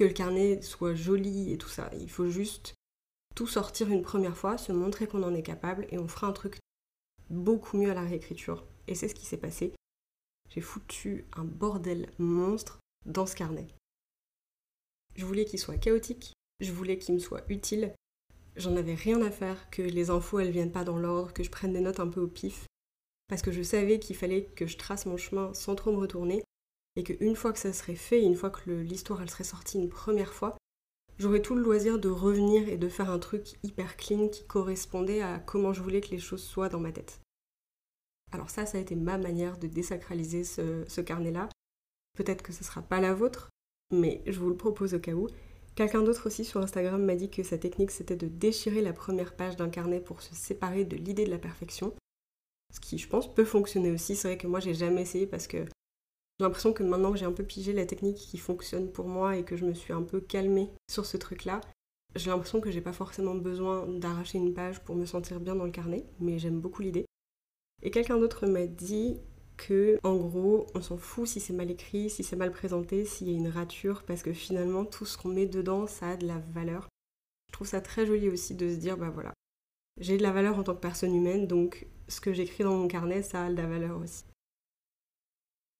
le 0.00 0.08
carnet 0.08 0.62
soit 0.62 0.94
joli 0.94 1.52
et 1.52 1.58
tout 1.58 1.68
ça. 1.68 1.90
Il 2.00 2.10
faut 2.10 2.28
juste 2.28 2.74
sortir 3.46 3.90
une 3.90 4.02
première 4.02 4.36
fois, 4.36 4.58
se 4.58 4.72
montrer 4.72 5.06
qu'on 5.06 5.22
en 5.22 5.34
est 5.34 5.42
capable 5.42 5.86
et 5.90 5.98
on 5.98 6.08
fera 6.08 6.26
un 6.26 6.32
truc 6.32 6.58
beaucoup 7.30 7.76
mieux 7.76 7.90
à 7.90 7.94
la 7.94 8.02
réécriture. 8.02 8.66
Et 8.86 8.94
c'est 8.94 9.08
ce 9.08 9.14
qui 9.14 9.26
s'est 9.26 9.36
passé. 9.36 9.74
J'ai 10.48 10.60
foutu 10.60 11.26
un 11.36 11.44
bordel 11.44 12.10
monstre 12.18 12.78
dans 13.06 13.26
ce 13.26 13.36
carnet. 13.36 13.68
Je 15.14 15.24
voulais 15.24 15.44
qu'il 15.44 15.58
soit 15.58 15.78
chaotique, 15.78 16.32
je 16.60 16.72
voulais 16.72 16.98
qu'il 16.98 17.14
me 17.14 17.20
soit 17.20 17.44
utile. 17.48 17.94
J'en 18.56 18.76
avais 18.76 18.94
rien 18.94 19.20
à 19.22 19.30
faire 19.30 19.70
que 19.70 19.82
les 19.82 20.10
infos 20.10 20.40
elles 20.40 20.50
viennent 20.50 20.72
pas 20.72 20.84
dans 20.84 20.98
l'ordre, 20.98 21.32
que 21.32 21.42
je 21.42 21.50
prenne 21.50 21.72
des 21.72 21.80
notes 21.80 22.00
un 22.00 22.08
peu 22.08 22.20
au 22.20 22.28
pif, 22.28 22.66
parce 23.28 23.42
que 23.42 23.52
je 23.52 23.62
savais 23.62 23.98
qu'il 23.98 24.16
fallait 24.16 24.46
que 24.46 24.66
je 24.66 24.76
trace 24.76 25.06
mon 25.06 25.16
chemin 25.16 25.52
sans 25.54 25.74
trop 25.74 25.92
me 25.92 25.98
retourner, 25.98 26.42
et 26.96 27.04
qu'une 27.04 27.36
fois 27.36 27.52
que 27.52 27.58
ça 27.58 27.72
serait 27.72 27.94
fait, 27.94 28.22
une 28.22 28.34
fois 28.34 28.50
que 28.50 28.70
l'histoire 28.70 29.22
elle 29.22 29.30
serait 29.30 29.44
sortie 29.44 29.78
une 29.78 29.88
première 29.88 30.32
fois, 30.32 30.56
j'aurais 31.18 31.42
tout 31.42 31.54
le 31.54 31.62
loisir 31.62 31.98
de 31.98 32.08
revenir 32.08 32.68
et 32.68 32.76
de 32.76 32.88
faire 32.88 33.10
un 33.10 33.18
truc 33.18 33.58
hyper 33.62 33.96
clean 33.96 34.28
qui 34.28 34.46
correspondait 34.46 35.20
à 35.20 35.38
comment 35.38 35.72
je 35.72 35.82
voulais 35.82 36.00
que 36.00 36.10
les 36.10 36.18
choses 36.18 36.42
soient 36.42 36.68
dans 36.68 36.80
ma 36.80 36.92
tête. 36.92 37.20
Alors 38.32 38.50
ça, 38.50 38.66
ça 38.66 38.78
a 38.78 38.80
été 38.80 38.94
ma 38.94 39.18
manière 39.18 39.58
de 39.58 39.66
désacraliser 39.66 40.44
ce 40.44 41.00
carnet-là. 41.00 41.48
Peut-être 42.16 42.42
que 42.42 42.52
ce 42.52 42.60
ne 42.60 42.64
sera 42.64 42.82
pas 42.82 43.00
la 43.00 43.14
vôtre, 43.14 43.48
mais 43.90 44.22
je 44.26 44.38
vous 44.38 44.50
le 44.50 44.56
propose 44.56 44.94
au 44.94 44.98
cas 44.98 45.12
où. 45.12 45.28
Quelqu'un 45.74 46.02
d'autre 46.02 46.26
aussi 46.26 46.44
sur 46.44 46.60
Instagram 46.60 47.02
m'a 47.04 47.14
dit 47.14 47.30
que 47.30 47.44
sa 47.44 47.56
technique 47.56 47.92
c'était 47.92 48.16
de 48.16 48.26
déchirer 48.26 48.82
la 48.82 48.92
première 48.92 49.36
page 49.36 49.56
d'un 49.56 49.70
carnet 49.70 50.00
pour 50.00 50.22
se 50.22 50.34
séparer 50.34 50.84
de 50.84 50.96
l'idée 50.96 51.24
de 51.24 51.30
la 51.30 51.38
perfection. 51.38 51.94
Ce 52.74 52.80
qui, 52.80 52.98
je 52.98 53.08
pense, 53.08 53.32
peut 53.32 53.44
fonctionner 53.44 53.92
aussi. 53.92 54.16
C'est 54.16 54.28
vrai 54.28 54.36
que 54.36 54.48
moi 54.48 54.60
j'ai 54.60 54.74
jamais 54.74 55.02
essayé 55.02 55.26
parce 55.26 55.46
que 55.46 55.64
j'ai 56.38 56.44
l'impression 56.44 56.72
que 56.72 56.84
maintenant 56.84 57.10
que 57.10 57.18
j'ai 57.18 57.24
un 57.24 57.32
peu 57.32 57.42
pigé 57.42 57.72
la 57.72 57.84
technique 57.84 58.16
qui 58.16 58.38
fonctionne 58.38 58.92
pour 58.92 59.08
moi 59.08 59.36
et 59.36 59.44
que 59.44 59.56
je 59.56 59.64
me 59.64 59.74
suis 59.74 59.92
un 59.92 60.02
peu 60.02 60.20
calmée 60.20 60.70
sur 60.88 61.04
ce 61.04 61.16
truc-là, 61.16 61.60
j'ai 62.14 62.30
l'impression 62.30 62.60
que 62.60 62.70
j'ai 62.70 62.80
pas 62.80 62.92
forcément 62.92 63.34
besoin 63.34 63.86
d'arracher 63.86 64.38
une 64.38 64.54
page 64.54 64.80
pour 64.84 64.94
me 64.94 65.04
sentir 65.04 65.40
bien 65.40 65.56
dans 65.56 65.64
le 65.64 65.72
carnet, 65.72 66.06
mais 66.20 66.38
j'aime 66.38 66.60
beaucoup 66.60 66.82
l'idée. 66.82 67.06
Et 67.82 67.90
quelqu'un 67.90 68.18
d'autre 68.18 68.46
m'a 68.46 68.66
dit 68.66 69.18
que 69.56 69.98
en 70.04 70.14
gros 70.16 70.66
on 70.74 70.80
s'en 70.80 70.96
fout 70.96 71.26
si 71.26 71.40
c'est 71.40 71.52
mal 71.52 71.70
écrit, 71.70 72.08
si 72.08 72.22
c'est 72.22 72.36
mal 72.36 72.52
présenté, 72.52 73.04
s'il 73.04 73.28
y 73.28 73.34
a 73.34 73.36
une 73.36 73.48
rature, 73.48 74.04
parce 74.04 74.22
que 74.22 74.32
finalement 74.32 74.84
tout 74.84 75.06
ce 75.06 75.18
qu'on 75.18 75.28
met 75.28 75.46
dedans 75.46 75.88
ça 75.88 76.10
a 76.10 76.16
de 76.16 76.26
la 76.26 76.38
valeur. 76.38 76.88
Je 77.48 77.52
trouve 77.52 77.66
ça 77.66 77.80
très 77.80 78.06
joli 78.06 78.28
aussi 78.28 78.54
de 78.54 78.68
se 78.68 78.76
dire 78.76 78.96
bah 78.96 79.10
voilà, 79.10 79.32
j'ai 80.00 80.16
de 80.16 80.22
la 80.22 80.30
valeur 80.30 80.56
en 80.56 80.62
tant 80.62 80.74
que 80.74 80.80
personne 80.80 81.14
humaine, 81.14 81.48
donc 81.48 81.88
ce 82.06 82.20
que 82.20 82.32
j'écris 82.32 82.62
dans 82.62 82.76
mon 82.76 82.86
carnet 82.86 83.22
ça 83.22 83.46
a 83.46 83.50
de 83.50 83.56
la 83.56 83.66
valeur 83.66 83.98
aussi. 83.98 84.24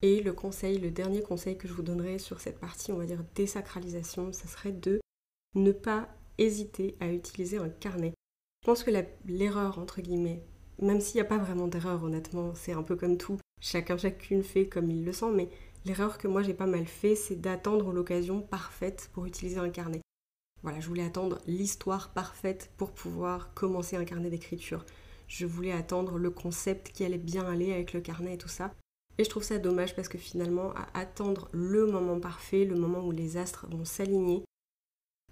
Et 0.02 0.22
le 0.22 0.32
conseil, 0.32 0.78
le 0.78 0.90
dernier 0.90 1.22
conseil 1.22 1.58
que 1.58 1.66
je 1.66 1.72
vous 1.72 1.82
donnerai 1.82 2.18
sur 2.18 2.40
cette 2.40 2.60
partie, 2.60 2.92
on 2.92 2.98
va 2.98 3.06
dire 3.06 3.24
désacralisation, 3.34 4.32
ça 4.32 4.46
serait 4.46 4.72
de 4.72 5.00
ne 5.54 5.72
pas 5.72 6.08
hésiter 6.38 6.96
à 7.00 7.08
utiliser 7.08 7.58
un 7.58 7.68
carnet. 7.68 8.14
Je 8.62 8.66
pense 8.66 8.84
que 8.84 8.90
l'erreur, 9.26 9.78
entre 9.78 10.00
guillemets, 10.00 10.42
même 10.80 11.00
s'il 11.00 11.16
n'y 11.16 11.22
a 11.22 11.24
pas 11.24 11.38
vraiment 11.38 11.66
d'erreur, 11.66 12.04
honnêtement, 12.04 12.54
c'est 12.54 12.72
un 12.72 12.84
peu 12.84 12.94
comme 12.94 13.18
tout. 13.18 13.38
Chacun, 13.60 13.96
chacune 13.96 14.44
fait 14.44 14.68
comme 14.68 14.90
il 14.90 15.04
le 15.04 15.12
sent, 15.12 15.32
mais 15.34 15.48
L'erreur 15.84 16.18
que 16.18 16.28
moi 16.28 16.42
j'ai 16.42 16.54
pas 16.54 16.66
mal 16.66 16.86
fait, 16.86 17.14
c'est 17.14 17.40
d'attendre 17.40 17.92
l'occasion 17.92 18.42
parfaite 18.42 19.10
pour 19.12 19.26
utiliser 19.26 19.58
un 19.58 19.70
carnet. 19.70 20.02
Voilà, 20.62 20.80
je 20.80 20.88
voulais 20.88 21.04
attendre 21.04 21.38
l'histoire 21.46 22.12
parfaite 22.12 22.70
pour 22.76 22.92
pouvoir 22.92 23.54
commencer 23.54 23.96
un 23.96 24.04
carnet 24.04 24.28
d'écriture. 24.28 24.84
Je 25.28 25.46
voulais 25.46 25.72
attendre 25.72 26.18
le 26.18 26.30
concept 26.30 26.90
qui 26.92 27.04
allait 27.04 27.16
bien 27.16 27.46
aller 27.46 27.72
avec 27.72 27.92
le 27.92 28.00
carnet 28.00 28.34
et 28.34 28.38
tout 28.38 28.48
ça. 28.48 28.74
Et 29.18 29.24
je 29.24 29.30
trouve 29.30 29.42
ça 29.42 29.58
dommage 29.58 29.96
parce 29.96 30.08
que 30.08 30.18
finalement, 30.18 30.72
à 30.74 30.86
attendre 30.94 31.48
le 31.52 31.86
moment 31.86 32.20
parfait, 32.20 32.64
le 32.64 32.76
moment 32.76 33.04
où 33.04 33.10
les 33.10 33.36
astres 33.36 33.66
vont 33.68 33.84
s'aligner, 33.84 34.44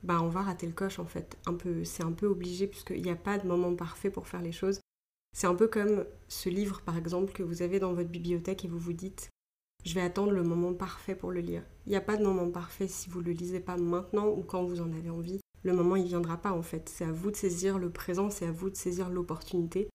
bah 0.03 0.21
on 0.23 0.29
va 0.29 0.43
rater 0.43 0.67
le 0.67 0.73
coche 0.73 0.99
en 0.99 1.07
fait. 1.07 1.39
Un 1.47 1.55
peu, 1.55 1.85
c'est 1.85 2.03
un 2.03 2.13
peu 2.13 2.27
obligé 2.27 2.67
puisqu'il 2.67 3.03
n'y 3.03 3.11
a 3.11 3.17
pas 3.17 3.39
de 3.39 3.47
moment 3.47 3.75
parfait 3.75 4.11
pour 4.11 4.27
faire 4.27 4.43
les 4.43 4.53
choses. 4.53 4.81
C'est 5.33 5.47
un 5.47 5.55
peu 5.55 5.69
comme 5.69 6.05
ce 6.29 6.49
livre 6.49 6.81
par 6.83 6.97
exemple 6.97 7.33
que 7.33 7.43
vous 7.43 7.63
avez 7.63 7.79
dans 7.79 7.93
votre 7.93 8.09
bibliothèque 8.09 8.65
et 8.65 8.69
vous 8.69 8.79
vous 8.79 8.93
dites 8.93 9.31
je 9.85 9.95
vais 9.95 10.01
attendre 10.01 10.33
le 10.33 10.43
moment 10.43 10.75
parfait 10.75 11.15
pour 11.15 11.31
le 11.31 11.41
lire. 11.41 11.63
Il 11.87 11.91
n'y 11.91 11.97
a 11.97 12.01
pas 12.01 12.17
de 12.17 12.25
moment 12.25 12.51
parfait 12.51 12.89
si 12.89 13.09
vous 13.09 13.21
ne 13.21 13.27
le 13.27 13.33
lisez 13.33 13.61
pas 13.61 13.77
maintenant 13.77 14.27
ou 14.27 14.43
quand 14.43 14.65
vous 14.65 14.81
en 14.81 14.93
avez 14.93 15.11
envie. 15.11 15.41
Le 15.63 15.75
moment 15.75 15.95
il 15.95 16.07
viendra 16.07 16.37
pas 16.37 16.51
en 16.51 16.63
fait. 16.63 16.89
C'est 16.89 17.05
à 17.05 17.13
vous 17.13 17.31
de 17.31 17.37
saisir 17.37 17.79
le 17.79 17.91
présent, 17.91 18.29
c'est 18.29 18.47
à 18.47 18.51
vous 18.51 18.69
de 18.69 18.75
saisir 18.75 19.11
l'opportunité. 19.11 19.89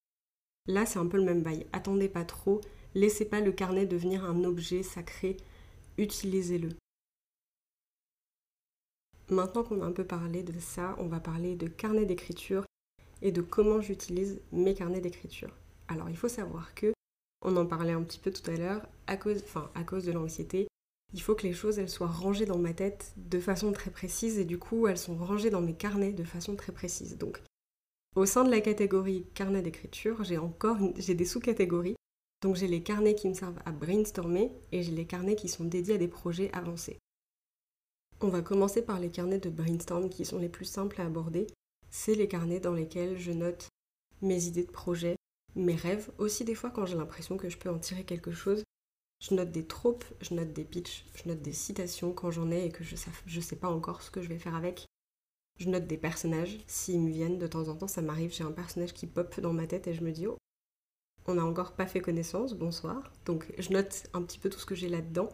Là 0.68 0.86
c'est 0.86 1.00
un 1.00 1.08
peu 1.08 1.18
le 1.18 1.26
même 1.26 1.42
bail. 1.42 1.68
Attendez 1.74 2.08
pas 2.08 2.24
trop, 2.24 2.62
laissez 2.96 3.26
pas 3.26 3.42
le 3.42 3.52
carnet 3.52 3.86
devenir 3.86 4.26
un 4.26 4.44
objet 4.44 4.84
sacré, 4.84 5.38
utilisez-le. 5.98 6.70
Maintenant 9.30 9.64
qu'on 9.64 9.82
a 9.82 9.86
un 9.86 9.92
peu 9.92 10.04
parlé 10.04 10.44
de 10.44 10.60
ça, 10.60 10.96
on 11.00 11.08
va 11.08 11.20
parler 11.20 11.56
de 11.56 11.68
carnet 11.68 12.06
d'écriture 12.06 12.66
et 13.22 13.32
de 13.32 13.42
comment 13.42 13.82
j'utilise 13.82 14.42
mes 14.52 14.74
carnets 14.74 15.00
d'écriture. 15.00 15.56
Alors 15.88 16.10
il 16.10 16.18
faut 16.18 16.28
savoir 16.28 16.74
que 16.76 16.94
on 17.44 17.56
en 17.56 17.66
parlait 17.66 17.94
un 17.94 18.04
petit 18.04 18.20
peu 18.20 18.32
tout 18.32 18.50
à 18.52 18.56
l'heure, 18.56 18.86
à 19.08 19.18
cause, 19.18 19.42
enfin, 19.44 19.72
à 19.74 19.84
cause 19.84 20.06
de 20.06 20.12
l'anxiété, 20.12 20.68
il 21.14 21.22
faut 21.22 21.36
que 21.36 21.48
les 21.48 21.54
choses 21.54 21.86
soient 21.88 22.08
rangées 22.08 22.46
dans 22.46 22.58
ma 22.58 22.74
tête 22.74 23.14
de 23.18 23.40
façon 23.40 23.72
très 23.72 23.92
précise 23.92 24.38
et 24.38 24.46
du 24.46 24.58
coup 24.58 24.88
elles 24.88 24.98
sont 24.98 25.16
rangées 25.16 25.50
dans 25.50 25.62
mes 25.62 25.74
carnets 25.74 26.14
de 26.14 26.24
façon 26.24 26.56
très 26.56 26.72
précise. 26.72 27.18
Donc 27.18 27.42
au 28.16 28.26
sein 28.26 28.44
de 28.44 28.52
la 28.52 28.62
catégorie 28.62 29.26
carnet 29.34 29.62
d'écriture, 29.62 30.24
j'ai 30.24 30.38
encore 30.38 30.78
j'ai 30.98 31.16
des 31.16 31.26
sous-catégories. 31.26 31.96
Donc 32.42 32.56
j'ai 32.56 32.68
les 32.68 32.82
carnets 32.82 33.16
qui 33.16 33.30
me 33.30 33.34
servent 33.34 33.62
à 33.66 33.72
brainstormer 33.72 34.52
et 34.72 34.82
j'ai 34.82 34.92
les 34.92 35.06
carnets 35.06 35.36
qui 35.36 35.48
sont 35.48 35.66
dédiés 35.66 35.96
à 35.96 36.00
des 36.00 36.08
projets 36.08 36.52
avancés. 36.54 36.98
On 38.20 38.30
va 38.30 38.42
commencer 38.42 38.82
par 38.82 39.00
les 39.00 39.10
carnets 39.10 39.40
de 39.40 39.50
brainstorm 39.50 40.10
qui 40.10 40.26
sont 40.26 40.40
les 40.40 40.50
plus 40.50 40.66
simples 40.66 41.02
à 41.02 41.06
aborder. 41.06 41.48
C'est 41.90 42.16
les 42.16 42.28
carnets 42.28 42.60
dans 42.60 42.74
lesquels 42.74 43.18
je 43.18 43.32
note 43.32 43.68
mes 44.22 44.46
idées 44.46 44.66
de 44.66 44.72
projet, 44.72 45.16
mes 45.56 45.76
rêves, 45.76 46.12
aussi 46.18 46.44
des 46.44 46.56
fois 46.56 46.70
quand 46.70 46.86
j'ai 46.86 46.98
l'impression 46.98 47.38
que 47.38 47.50
je 47.50 47.58
peux 47.58 47.70
en 47.70 47.80
tirer 47.80 48.04
quelque 48.04 48.32
chose. 48.32 48.64
Je 49.22 49.36
note 49.36 49.52
des 49.52 49.66
tropes, 49.66 50.06
je 50.22 50.34
note 50.34 50.52
des 50.52 50.64
pitchs, 50.64 51.06
je 51.14 51.30
note 51.30 51.42
des 51.42 51.54
citations 51.54 52.12
quand 52.12 52.32
j'en 52.32 52.50
ai 52.50 52.66
et 52.66 52.72
que 52.72 52.84
je 52.84 52.96
ne 52.96 53.42
sais 53.42 53.56
pas 53.56 53.70
encore 53.70 54.02
ce 54.02 54.10
que 54.10 54.22
je 54.22 54.30
vais 54.30 54.40
faire 54.40 54.56
avec. 54.56 54.86
Je 55.60 55.70
note 55.70 55.86
des 55.86 55.98
personnages, 55.98 56.58
s'ils 56.66 57.00
me 57.00 57.12
viennent 57.12 57.38
de 57.38 57.46
temps 57.46 57.68
en 57.68 57.76
temps, 57.76 57.88
ça 57.88 58.02
m'arrive, 58.02 58.34
j'ai 58.34 58.44
un 58.44 58.52
personnage 58.52 58.94
qui 58.94 59.06
pop 59.06 59.40
dans 59.40 59.54
ma 59.54 59.68
tête 59.68 59.86
et 59.86 59.94
je 59.94 60.04
me 60.04 60.12
dis 60.12 60.26
oh, 60.26 60.38
on 61.28 61.36
n'a 61.36 61.46
encore 61.46 61.74
pas 61.74 61.88
fait 61.88 62.02
connaissance, 62.02 62.54
bonsoir. 62.54 63.12
Donc 63.26 63.52
je 63.58 63.72
note 63.72 64.08
un 64.14 64.22
petit 64.22 64.40
peu 64.40 64.50
tout 64.50 64.60
ce 64.60 64.66
que 64.66 64.76
j'ai 64.76 64.90
là-dedans. 64.90 65.30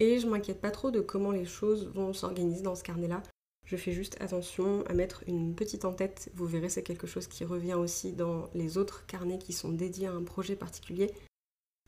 Et 0.00 0.18
je 0.18 0.26
m'inquiète 0.26 0.60
pas 0.60 0.70
trop 0.70 0.90
de 0.90 1.00
comment 1.00 1.30
les 1.30 1.44
choses 1.44 1.86
vont 1.94 2.12
s'organiser 2.12 2.62
dans 2.62 2.74
ce 2.74 2.82
carnet-là. 2.82 3.22
Je 3.66 3.76
fais 3.76 3.92
juste 3.92 4.16
attention 4.20 4.84
à 4.86 4.94
mettre 4.94 5.22
une 5.26 5.54
petite 5.54 5.84
en 5.84 5.92
tête. 5.92 6.30
Vous 6.34 6.46
verrez, 6.46 6.68
c'est 6.68 6.82
quelque 6.82 7.06
chose 7.06 7.28
qui 7.28 7.44
revient 7.44 7.74
aussi 7.74 8.12
dans 8.12 8.50
les 8.54 8.78
autres 8.78 9.06
carnets 9.06 9.38
qui 9.38 9.52
sont 9.52 9.70
dédiés 9.70 10.08
à 10.08 10.12
un 10.12 10.24
projet 10.24 10.56
particulier. 10.56 11.12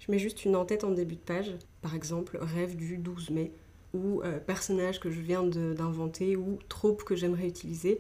Je 0.01 0.11
mets 0.11 0.19
juste 0.19 0.45
une 0.45 0.57
en-tête 0.57 0.85
en 0.85 0.91
début 0.91 1.17
de 1.17 1.21
page, 1.21 1.53
par 1.81 1.95
exemple 1.95 2.39
rêve 2.41 2.77
du 2.77 2.99
12 2.99 3.31
mai, 3.31 3.53
ou 3.93 4.23
euh, 4.23 4.39
personnage 4.39 5.01
que 5.01 5.11
je 5.11 5.21
viens 5.21 5.45
d'inventer, 5.45 6.37
ou 6.37 6.59
trope 6.69 7.05
que 7.05 7.17
j'aimerais 7.17 7.49
utiliser, 7.49 7.99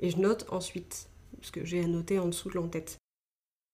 et 0.00 0.10
je 0.10 0.18
note 0.18 0.46
ensuite 0.50 1.08
ce 1.40 1.50
que 1.50 1.64
j'ai 1.64 1.82
à 1.82 1.86
noter 1.86 2.18
en 2.18 2.26
dessous 2.26 2.48
de 2.48 2.54
l'en-tête. 2.54 2.98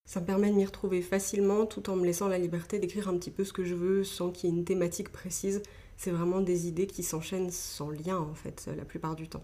Ça 0.09 0.21
me 0.21 0.27
permet 0.27 0.51
de 0.51 0.57
m'y 0.57 0.65
retrouver 0.65 1.03
facilement 1.03 1.67
tout 1.67 1.91
en 1.91 1.97
me 1.97 2.07
laissant 2.07 2.29
la 2.29 2.39
liberté 2.39 2.79
d'écrire 2.79 3.09
un 3.09 3.19
petit 3.19 3.31
peu 3.31 3.45
ce 3.45 3.53
que 3.53 3.63
je 3.63 3.75
veux 3.75 4.05
sans 4.05 4.31
qu'il 4.31 4.49
y 4.49 4.53
ait 4.53 4.57
une 4.57 4.65
thématique 4.65 5.13
précise 5.13 5.63
c'est 5.99 6.13
vraiment 6.13 6.41
des 6.41 6.69
idées 6.69 6.87
qui 6.87 7.03
s'enchaînent 7.03 7.51
sans 7.51 7.91
lien 7.91 8.17
en 8.17 8.33
fait 8.33 8.71
la 8.75 8.85
plupart 8.85 9.17
du 9.17 9.29
temps. 9.29 9.43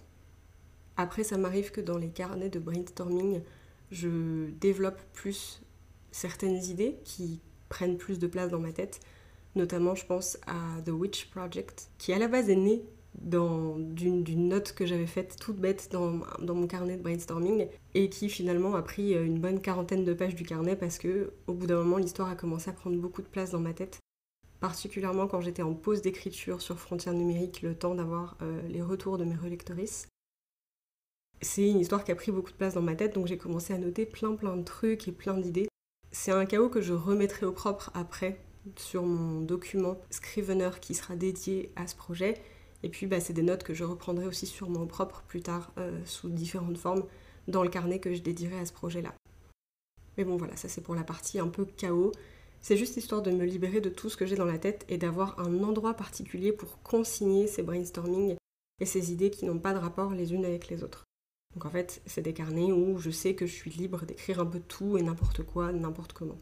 Après, 0.97 1.25
ça 1.25 1.37
m'arrive 1.37 1.73
que 1.73 1.81
dans 1.81 1.99
les 1.99 2.09
carnets 2.09 2.49
de 2.49 2.61
brainstorming, 2.61 3.43
je 3.91 4.49
développe 4.61 5.01
plus 5.13 5.61
certaines 6.13 6.65
idées 6.65 6.97
qui 7.05 7.41
prennent 7.69 7.99
plus 7.99 8.21
de 8.21 8.29
place 8.29 8.51
dans 8.51 8.61
ma 8.61 8.73
tête. 8.73 9.01
Notamment, 9.57 9.97
je 9.97 10.07
pense 10.07 10.39
à 10.47 10.81
The 10.87 10.91
Witch 10.91 11.29
Project, 11.31 11.91
qui 11.99 12.13
à 12.13 12.19
la 12.19 12.29
base 12.29 12.49
est 12.49 12.57
né 12.57 12.85
d'une 13.23 14.49
note 14.49 14.73
que 14.73 14.87
j'avais 14.87 15.07
faite 15.07 15.37
toute 15.41 15.57
bête 15.57 15.89
dans, 15.93 16.21
mon 16.55 16.67
carnet 16.67 16.97
de 16.97 17.03
brainstorming 17.03 17.69
et 17.95 18.09
qui 18.09 18.29
finalement 18.29 18.75
a 18.75 18.83
pris 18.83 19.13
une 19.15 19.39
bonne 19.39 19.61
quarantaine 19.61 20.05
de 20.05 20.13
pages 20.13 20.35
du 20.35 20.45
carnet 20.45 20.77
parce 20.77 20.99
que 20.99 21.33
au 21.47 21.55
bout 21.55 21.67
d'un 21.67 21.77
moment 21.77 21.97
l'histoire 21.97 22.29
a 22.29 22.35
commencé 22.35 22.71
à 22.71 22.73
prendre 22.73 22.97
beaucoup 22.97 23.23
de 23.23 23.29
place 23.29 23.51
dans 23.53 23.61
ma 23.61 23.73
tête 23.73 24.01
particulièrement 24.65 25.27
quand 25.27 25.43
j'étais 25.43 25.61
en 25.61 25.75
pause 25.75 26.01
d'écriture 26.01 26.63
sur 26.63 26.79
Frontières 26.79 27.13
numériques, 27.13 27.61
le 27.61 27.75
temps 27.75 27.95
d'avoir 27.95 28.39
euh, 28.41 28.63
les 28.69 28.81
retours 28.81 29.19
de 29.19 29.25
mes 29.25 29.35
relectrices. 29.35 30.09
C'est 31.43 31.69
une 31.69 31.81
histoire 31.81 32.03
qui 32.03 32.13
a 32.13 32.15
pris 32.15 32.33
beaucoup 32.33 32.51
de 32.51 32.57
place 32.57 32.73
dans 32.73 32.81
ma 32.81 32.95
tête, 32.95 33.15
donc 33.15 33.27
j'ai 33.27 33.37
commencé 33.37 33.75
à 33.75 33.79
noter 33.79 34.07
plein 34.07 34.35
plein 34.35 34.57
de 34.57 34.63
trucs 34.63 35.07
et 35.07 35.13
plein 35.13 35.37
d'idées. 35.37 35.69
C'est 36.13 36.31
un 36.31 36.47
chaos 36.47 36.71
que 36.71 36.81
je 36.81 36.95
remettrai 36.95 37.45
au 37.45 37.53
propre 37.53 37.91
après 37.93 38.41
sur 38.77 39.03
mon 39.03 39.43
document 39.43 39.99
Scrivener 40.09 40.71
qui 40.81 40.95
sera 40.95 41.15
dédié 41.15 41.71
à 41.77 41.87
ce 41.87 41.95
projet. 41.95 42.41
Et 42.85 42.91
puis 42.91 43.07
bah, 43.07 43.19
c'est 43.19 43.33
des 43.33 43.43
notes 43.43 43.65
que 43.65 43.73
je 43.73 43.83
reprendrai 43.83 44.27
aussi 44.27 44.47
sur 44.47 44.69
mon 44.69 44.87
propre 44.87 45.23
plus 45.27 45.41
tard 45.41 45.73
euh, 45.79 45.99
sous 46.05 46.29
différentes 46.29 46.77
formes 46.77 47.05
dans 47.49 47.63
le 47.63 47.71
carnet 47.71 47.99
que 47.99 48.13
je 48.13 48.21
dédierai 48.21 48.59
à 48.59 48.67
ce 48.67 48.75
projet-là. 48.75 49.15
Mais 50.19 50.25
bon 50.25 50.37
voilà, 50.37 50.55
ça 50.57 50.69
c'est 50.69 50.83
pour 50.83 50.95
la 50.95 51.03
partie 51.03 51.39
un 51.39 51.49
peu 51.49 51.65
chaos. 51.65 52.13
C'est 52.61 52.77
juste 52.77 52.99
histoire 52.99 53.23
de 53.23 53.31
me 53.31 53.47
libérer 53.47 53.81
de 53.81 53.89
tout 53.89 54.11
ce 54.11 54.19
que 54.19 54.27
j'ai 54.27 54.37
dans 54.37 54.45
la 54.45 54.59
tête 54.59 54.85
et 54.91 54.99
d'avoir 54.99 55.41
un 55.41 55.65
endroit 55.65 55.95
particulier 55.95 56.53
pour 56.53 56.83
consigner 56.83 57.47
ces 57.47 57.63
brainstorming 57.63 58.37
et 58.81 58.87
ces 58.87 59.13
idées 59.13 59.31
qui 59.31 59.47
n'ont 59.47 59.59
pas 59.59 59.73
de 59.73 59.79
rapport 59.79 60.13
les 60.13 60.35
unes 60.35 60.45
avec 60.45 60.69
les 60.69 60.85
autres. 60.85 61.05
Donc 61.55 61.65
en 61.65 61.71
fait, 61.71 62.03
c'est 62.05 62.21
des 62.21 62.35
carnets 62.35 62.71
où 62.71 62.99
je 62.99 63.11
sais 63.11 63.35
que 63.35 63.47
je 63.47 63.55
suis 63.55 63.71
libre 63.71 64.05
d'écrire 64.05 64.41
un 64.41 64.47
peu 64.47 64.61
tout 64.61 64.99
et 64.99 65.03
n'importe 65.03 65.43
quoi, 65.43 65.73
n'importe 65.73 66.13
comment. 66.13 66.39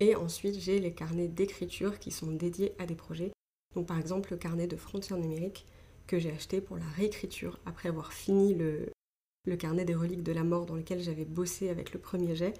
Et 0.00 0.16
ensuite, 0.16 0.58
j'ai 0.60 0.80
les 0.80 0.92
carnets 0.92 1.28
d'écriture 1.28 1.98
qui 1.98 2.10
sont 2.10 2.30
dédiés 2.30 2.74
à 2.78 2.84
des 2.84 2.94
projets. 2.94 3.32
Donc 3.74 3.86
par 3.86 3.98
exemple, 3.98 4.32
le 4.32 4.36
carnet 4.36 4.66
de 4.66 4.76
frontières 4.76 5.18
numériques 5.18 5.66
que 6.06 6.18
j'ai 6.18 6.32
acheté 6.32 6.60
pour 6.60 6.76
la 6.76 6.88
réécriture 6.96 7.60
après 7.66 7.88
avoir 7.88 8.12
fini 8.12 8.54
le, 8.54 8.90
carnet 9.56 9.84
des 9.84 9.94
reliques 9.94 10.22
de 10.22 10.32
la 10.32 10.44
mort 10.44 10.66
dans 10.66 10.74
lequel 10.74 11.00
j'avais 11.00 11.24
bossé 11.24 11.70
avec 11.70 11.92
le 11.92 12.00
premier 12.00 12.34
jet. 12.34 12.54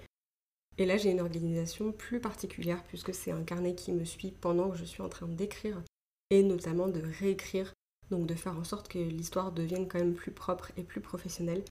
Et 0.77 0.85
là, 0.85 0.97
j'ai 0.97 1.11
une 1.11 1.19
organisation 1.19 1.91
plus 1.91 2.19
particulière 2.19 2.83
puisque 2.85 3.13
c'est 3.13 3.31
un 3.31 3.43
carnet 3.43 3.75
qui 3.75 3.91
me 3.91 4.05
suit 4.05 4.31
pendant 4.31 4.69
que 4.69 4.77
je 4.77 4.85
suis 4.85 5.01
en 5.01 5.09
train 5.09 5.27
d'écrire 5.27 5.81
et 6.29 6.43
notamment 6.43 6.87
de 6.87 7.01
réécrire, 7.19 7.73
donc 8.09 8.25
de 8.25 8.35
faire 8.35 8.57
en 8.57 8.63
sorte 8.63 8.87
que 8.87 8.99
l'histoire 8.99 9.51
devienne 9.51 9.87
quand 9.87 9.99
même 9.99 10.13
plus 10.13 10.31
propre 10.31 10.71
et 10.77 10.83
plus 10.83 11.01
professionnelle. 11.01 11.63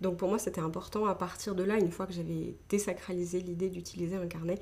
Donc 0.00 0.18
pour 0.18 0.28
moi, 0.28 0.38
c'était 0.38 0.60
important 0.60 1.06
à 1.06 1.14
partir 1.14 1.54
de 1.54 1.64
là, 1.64 1.76
une 1.76 1.90
fois 1.90 2.06
que 2.06 2.12
j'avais 2.12 2.54
désacralisé 2.68 3.40
l'idée 3.40 3.70
d'utiliser 3.70 4.16
un 4.16 4.28
carnet, 4.28 4.60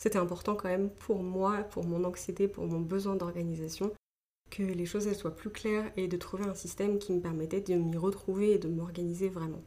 c'était 0.00 0.18
important 0.18 0.56
quand 0.56 0.70
même 0.70 0.88
pour 0.88 1.22
moi, 1.22 1.58
pour 1.58 1.84
mon 1.84 2.04
anxiété, 2.04 2.48
pour 2.48 2.66
mon 2.66 2.80
besoin 2.80 3.16
d'organisation, 3.16 3.92
que 4.50 4.62
les 4.62 4.86
choses 4.86 5.12
soient 5.12 5.36
plus 5.36 5.50
claires 5.50 5.92
et 5.98 6.08
de 6.08 6.16
trouver 6.16 6.44
un 6.44 6.54
système 6.54 6.98
qui 6.98 7.12
me 7.12 7.20
permettait 7.20 7.60
de 7.60 7.74
m'y 7.74 7.98
retrouver 7.98 8.52
et 8.52 8.58
de 8.58 8.68
m'organiser 8.68 9.28
vraiment. 9.28 9.62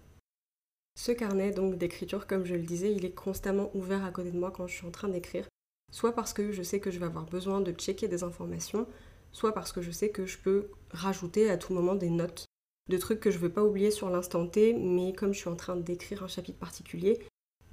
Ce 0.95 1.11
carnet 1.11 1.51
donc 1.51 1.77
d'écriture, 1.77 2.25
comme 2.25 2.45
je 2.45 2.55
le 2.55 2.63
disais, 2.63 2.91
il 2.91 3.05
est 3.05 3.13
constamment 3.13 3.69
ouvert 3.75 4.03
à 4.03 4.09
côté 4.09 4.31
de 4.31 4.39
moi 4.39 4.49
quand 4.49 4.65
je 4.65 4.73
suis 4.73 4.87
en 4.87 4.91
train 4.91 5.07
d'écrire, 5.07 5.47
soit 5.91 6.13
parce 6.13 6.33
que 6.33 6.51
je 6.51 6.63
sais 6.63 6.79
que 6.79 6.89
je 6.89 6.97
vais 6.97 7.05
avoir 7.05 7.25
besoin 7.25 7.61
de 7.61 7.71
checker 7.71 8.07
des 8.07 8.23
informations, 8.23 8.87
soit 9.31 9.53
parce 9.53 9.71
que 9.71 9.83
je 9.83 9.91
sais 9.91 10.09
que 10.09 10.25
je 10.25 10.39
peux 10.39 10.71
rajouter 10.89 11.51
à 11.51 11.59
tout 11.59 11.73
moment 11.73 11.93
des 11.93 12.09
notes 12.09 12.47
de 12.89 12.97
trucs 12.97 13.19
que 13.19 13.29
je 13.29 13.37
ne 13.37 13.43
veux 13.43 13.51
pas 13.51 13.63
oublier 13.63 13.91
sur 13.91 14.09
l'instant 14.09 14.47
T, 14.47 14.73
mais 14.73 15.13
comme 15.13 15.33
je 15.33 15.39
suis 15.39 15.49
en 15.49 15.55
train 15.55 15.75
d'écrire 15.75 16.23
un 16.23 16.27
chapitre 16.27 16.57
particulier, 16.57 17.19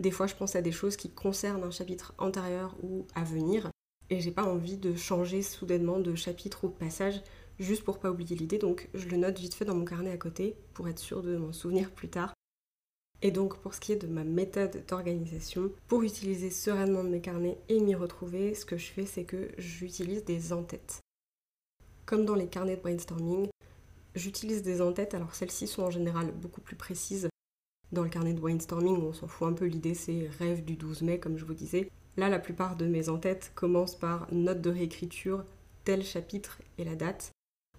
des 0.00 0.10
fois 0.10 0.26
je 0.26 0.34
pense 0.34 0.56
à 0.56 0.62
des 0.62 0.72
choses 0.72 0.96
qui 0.96 1.10
concernent 1.10 1.64
un 1.64 1.70
chapitre 1.70 2.14
antérieur 2.18 2.74
ou 2.82 3.06
à 3.14 3.24
venir, 3.24 3.70
et 4.08 4.20
j'ai 4.20 4.32
pas 4.32 4.44
envie 4.44 4.76
de 4.76 4.96
changer 4.96 5.42
soudainement 5.42 6.00
de 6.00 6.14
chapitre 6.14 6.64
ou 6.64 6.68
de 6.68 6.74
passage 6.74 7.22
juste 7.58 7.84
pour 7.84 7.98
pas 7.98 8.10
oublier 8.10 8.34
l'idée, 8.34 8.58
donc 8.58 8.88
je 8.94 9.08
le 9.08 9.18
note 9.18 9.38
vite 9.38 9.54
fait 9.54 9.64
dans 9.64 9.74
mon 9.74 9.84
carnet 9.84 10.10
à 10.10 10.16
côté 10.16 10.56
pour 10.74 10.88
être 10.88 10.98
sûr 10.98 11.22
de 11.22 11.36
m'en 11.36 11.52
souvenir 11.52 11.90
plus 11.90 12.08
tard 12.08 12.32
et 13.22 13.30
donc 13.30 13.58
pour 13.58 13.74
ce 13.74 13.80
qui 13.80 13.92
est 13.92 13.96
de 13.96 14.06
ma 14.06 14.24
méthode 14.24 14.84
d'organisation, 14.88 15.70
pour 15.88 16.02
utiliser 16.02 16.50
sereinement 16.50 17.02
mes 17.02 17.20
carnets 17.20 17.58
et 17.68 17.78
m'y 17.80 17.94
retrouver, 17.94 18.54
ce 18.54 18.64
que 18.64 18.78
je 18.78 18.90
fais 18.90 19.04
c'est 19.04 19.24
que 19.24 19.50
j'utilise 19.58 20.24
des 20.24 20.52
en-têtes. 20.52 21.00
Comme 22.06 22.24
dans 22.24 22.34
les 22.34 22.48
carnets 22.48 22.76
de 22.76 22.80
brainstorming, 22.80 23.48
j'utilise 24.14 24.62
des 24.62 24.80
en-têtes, 24.80 25.14
alors 25.14 25.34
celles-ci 25.34 25.66
sont 25.66 25.82
en 25.82 25.90
général 25.90 26.32
beaucoup 26.32 26.60
plus 26.60 26.76
précises. 26.76 27.28
Dans 27.92 28.04
le 28.04 28.08
carnet 28.08 28.34
de 28.34 28.40
brainstorming, 28.40 28.98
on 28.98 29.12
s'en 29.12 29.26
fout 29.26 29.48
un 29.48 29.52
peu, 29.52 29.66
l'idée 29.66 29.94
c'est 29.94 30.28
rêve 30.38 30.64
du 30.64 30.76
12 30.76 31.02
mai 31.02 31.18
comme 31.18 31.36
je 31.36 31.44
vous 31.44 31.54
disais. 31.54 31.90
Là, 32.16 32.28
la 32.28 32.38
plupart 32.38 32.76
de 32.76 32.86
mes 32.86 33.08
en-têtes 33.08 33.50
commencent 33.54 33.96
par 33.96 34.32
note 34.32 34.60
de 34.60 34.70
réécriture, 34.70 35.44
tel 35.84 36.04
chapitre 36.04 36.60
et 36.78 36.84
la 36.84 36.94
date, 36.94 37.32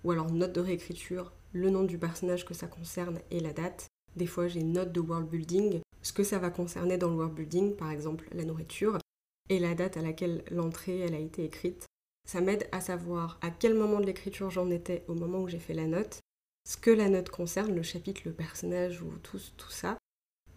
ou 0.03 0.11
alors 0.11 0.31
note 0.31 0.53
de 0.53 0.59
réécriture, 0.59 1.31
le 1.53 1.69
nom 1.69 1.83
du 1.83 1.97
personnage 1.97 2.45
que 2.45 2.53
ça 2.53 2.67
concerne 2.67 3.19
et 3.29 3.39
la 3.39 3.53
date. 3.53 3.87
Des 4.17 4.27
fois, 4.27 4.49
j'ai 4.49 4.63
note 4.63 4.91
de 4.91 4.99
world 4.99 5.29
building, 5.29 5.79
ce 6.01 6.11
que 6.11 6.23
ça 6.23 6.39
va 6.39 6.49
concerner 6.49 6.97
dans 6.97 7.09
le 7.09 7.15
world 7.15 7.33
building, 7.33 7.75
par 7.77 7.91
exemple 7.91 8.27
la 8.33 8.43
nourriture, 8.43 8.97
et 9.49 9.59
la 9.59 9.75
date 9.75 9.95
à 9.95 10.01
laquelle 10.01 10.43
l'entrée 10.51 10.99
elle 10.99 11.15
a 11.15 11.19
été 11.19 11.45
écrite. 11.45 11.85
Ça 12.27 12.41
m'aide 12.41 12.67
à 12.73 12.81
savoir 12.81 13.39
à 13.41 13.49
quel 13.49 13.75
moment 13.75 13.99
de 13.99 14.05
l'écriture 14.05 14.49
j'en 14.49 14.69
étais 14.69 15.05
au 15.07 15.13
moment 15.13 15.39
où 15.39 15.47
j'ai 15.47 15.59
fait 15.59 15.73
la 15.73 15.87
note, 15.87 16.19
ce 16.67 16.77
que 16.77 16.91
la 16.91 17.09
note 17.09 17.29
concerne, 17.29 17.73
le 17.73 17.81
chapitre, 17.81 18.21
le 18.25 18.33
personnage 18.33 19.01
ou 19.01 19.11
tout, 19.23 19.39
tout 19.57 19.71
ça, 19.71 19.97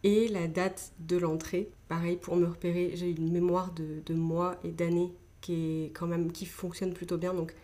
et 0.04 0.28
la 0.28 0.46
date 0.46 0.92
de 1.00 1.16
l'entrée. 1.16 1.70
Pareil 1.88 2.16
pour 2.16 2.36
me 2.36 2.46
repérer, 2.46 2.92
j'ai 2.94 3.10
une 3.10 3.32
mémoire 3.32 3.72
de, 3.72 4.14
mois 4.14 4.56
et 4.62 4.70
d'années 4.70 5.12
qui 5.40 5.90
quand 5.94 6.06
même 6.06 6.30
fonctionne 6.34 6.94
plutôt 6.94 7.18
bien. 7.18 7.34
Donc 7.34 7.54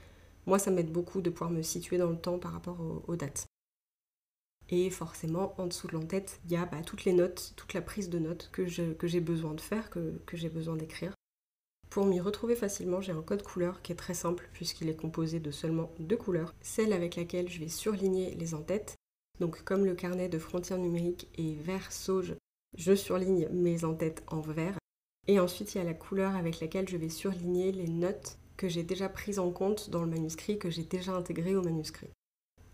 moi, 0.46 0.58
ça 0.58 0.70
m'aide 0.70 0.90
beaucoup 0.90 1.20
de 1.20 1.30
pouvoir 1.30 1.50
me 1.50 1.62
situer 1.62 1.98
dans 1.98 2.10
le 2.10 2.16
temps 2.16 2.38
par 2.38 2.52
rapport 2.52 2.78
aux, 3.06 3.16
dates. 3.16 3.46
Et 4.70 4.88
forcément, 4.90 5.54
en 5.58 5.66
dessous 5.66 5.86
de 5.86 5.92
l'entête, 5.92 6.40
il 6.46 6.52
y 6.52 6.56
a 6.56 6.64
bah, 6.64 6.80
toutes 6.84 7.04
les 7.04 7.12
notes, 7.12 7.52
toute 7.56 7.74
la 7.74 7.82
prise 7.82 8.08
de 8.08 8.18
notes 8.18 8.50
que 8.52 8.66
j'ai 8.66 9.20
besoin 9.20 9.54
de 9.54 9.60
faire, 9.60 9.90
que 9.90 10.36
j'ai 10.36 10.48
besoin 10.48 10.76
d'écrire. 10.76 11.14
Pour 11.90 12.06
m'y 12.06 12.20
retrouver 12.20 12.54
facilement, 12.54 13.00
j'ai 13.00 13.10
un 13.10 13.20
code 13.20 13.42
couleur 13.42 13.82
qui 13.82 13.90
est 13.90 13.96
très 13.96 14.14
simple 14.14 14.48
puisqu'il 14.52 14.88
est 14.88 14.94
composé 14.94 15.40
de 15.40 15.50
seulement 15.50 15.90
deux 15.98 16.16
couleurs. 16.16 16.54
Celle 16.60 16.92
avec 16.92 17.16
laquelle 17.16 17.48
je 17.48 17.58
vais 17.58 17.68
surligner 17.68 18.32
les 18.36 18.54
entêtes 18.54 18.94
donc 19.40 19.62
comme 19.64 19.86
le 19.86 19.94
carnet 19.94 20.28
de 20.28 20.38
frontières 20.38 20.78
numériques 20.78 21.28
est 21.38 21.60
vert 21.62 21.90
sauge, 21.90 22.34
je 22.76 22.94
surligne 22.94 23.48
mes 23.50 23.84
en-têtes 23.84 24.22
en 24.28 24.40
vert. 24.40 24.78
Et 25.26 25.40
ensuite, 25.40 25.74
il 25.74 25.78
y 25.78 25.80
a 25.80 25.84
la 25.84 25.94
couleur 25.94 26.36
avec 26.36 26.60
laquelle 26.60 26.88
je 26.88 26.96
vais 26.96 27.08
surligner 27.08 27.72
les 27.72 27.88
notes 27.88 28.38
que 28.56 28.68
j'ai 28.68 28.82
déjà 28.82 29.08
prises 29.08 29.38
en 29.38 29.50
compte 29.50 29.90
dans 29.90 30.02
le 30.02 30.10
manuscrit, 30.10 30.58
que 30.58 30.70
j'ai 30.70 30.84
déjà 30.84 31.12
intégrées 31.12 31.56
au 31.56 31.62
manuscrit. 31.62 32.10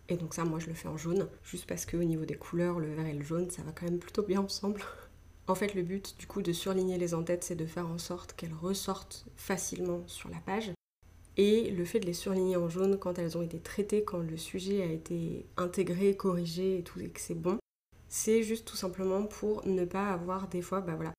Et 0.09 0.17
donc 0.17 0.33
ça, 0.33 0.43
moi, 0.43 0.59
je 0.59 0.67
le 0.67 0.73
fais 0.73 0.87
en 0.87 0.97
jaune, 0.97 1.27
juste 1.43 1.65
parce 1.65 1.85
qu'au 1.85 2.03
niveau 2.03 2.25
des 2.25 2.35
couleurs, 2.35 2.79
le 2.79 2.93
vert 2.93 3.07
et 3.07 3.13
le 3.13 3.23
jaune, 3.23 3.49
ça 3.49 3.63
va 3.63 3.71
quand 3.71 3.85
même 3.85 3.99
plutôt 3.99 4.23
bien 4.23 4.41
ensemble. 4.41 4.81
En 5.47 5.55
fait, 5.55 5.73
le 5.73 5.83
but 5.83 6.17
du 6.19 6.27
coup 6.27 6.41
de 6.41 6.51
surligner 6.51 6.97
les 6.97 7.13
en-têtes, 7.13 7.45
c'est 7.45 7.55
de 7.55 7.65
faire 7.65 7.87
en 7.87 7.97
sorte 7.97 8.33
qu'elles 8.33 8.53
ressortent 8.53 9.25
facilement 9.37 10.03
sur 10.05 10.29
la 10.29 10.39
page 10.39 10.71
et 11.37 11.69
le 11.69 11.85
fait 11.85 11.99
de 11.99 12.05
les 12.05 12.13
surligner 12.13 12.57
en 12.57 12.67
jaune 12.67 12.97
quand 12.97 13.19
elles 13.19 13.37
ont 13.37 13.43
été 13.43 13.59
traitées, 13.59 14.03
quand 14.03 14.19
le 14.19 14.37
sujet 14.37 14.81
a 14.81 14.91
été 14.91 15.45
intégré, 15.55 16.15
corrigé 16.15 16.79
et 16.79 16.83
tout, 16.83 16.99
et 16.99 17.09
que 17.09 17.21
c'est 17.21 17.35
bon, 17.35 17.59
c'est 18.09 18.41
juste 18.41 18.67
tout 18.67 18.75
simplement 18.75 19.23
pour 19.23 19.65
ne 19.67 19.85
pas 19.85 20.11
avoir 20.11 20.47
des 20.47 20.61
fois, 20.61 20.81
bah 20.81 20.95
voilà, 20.95 21.13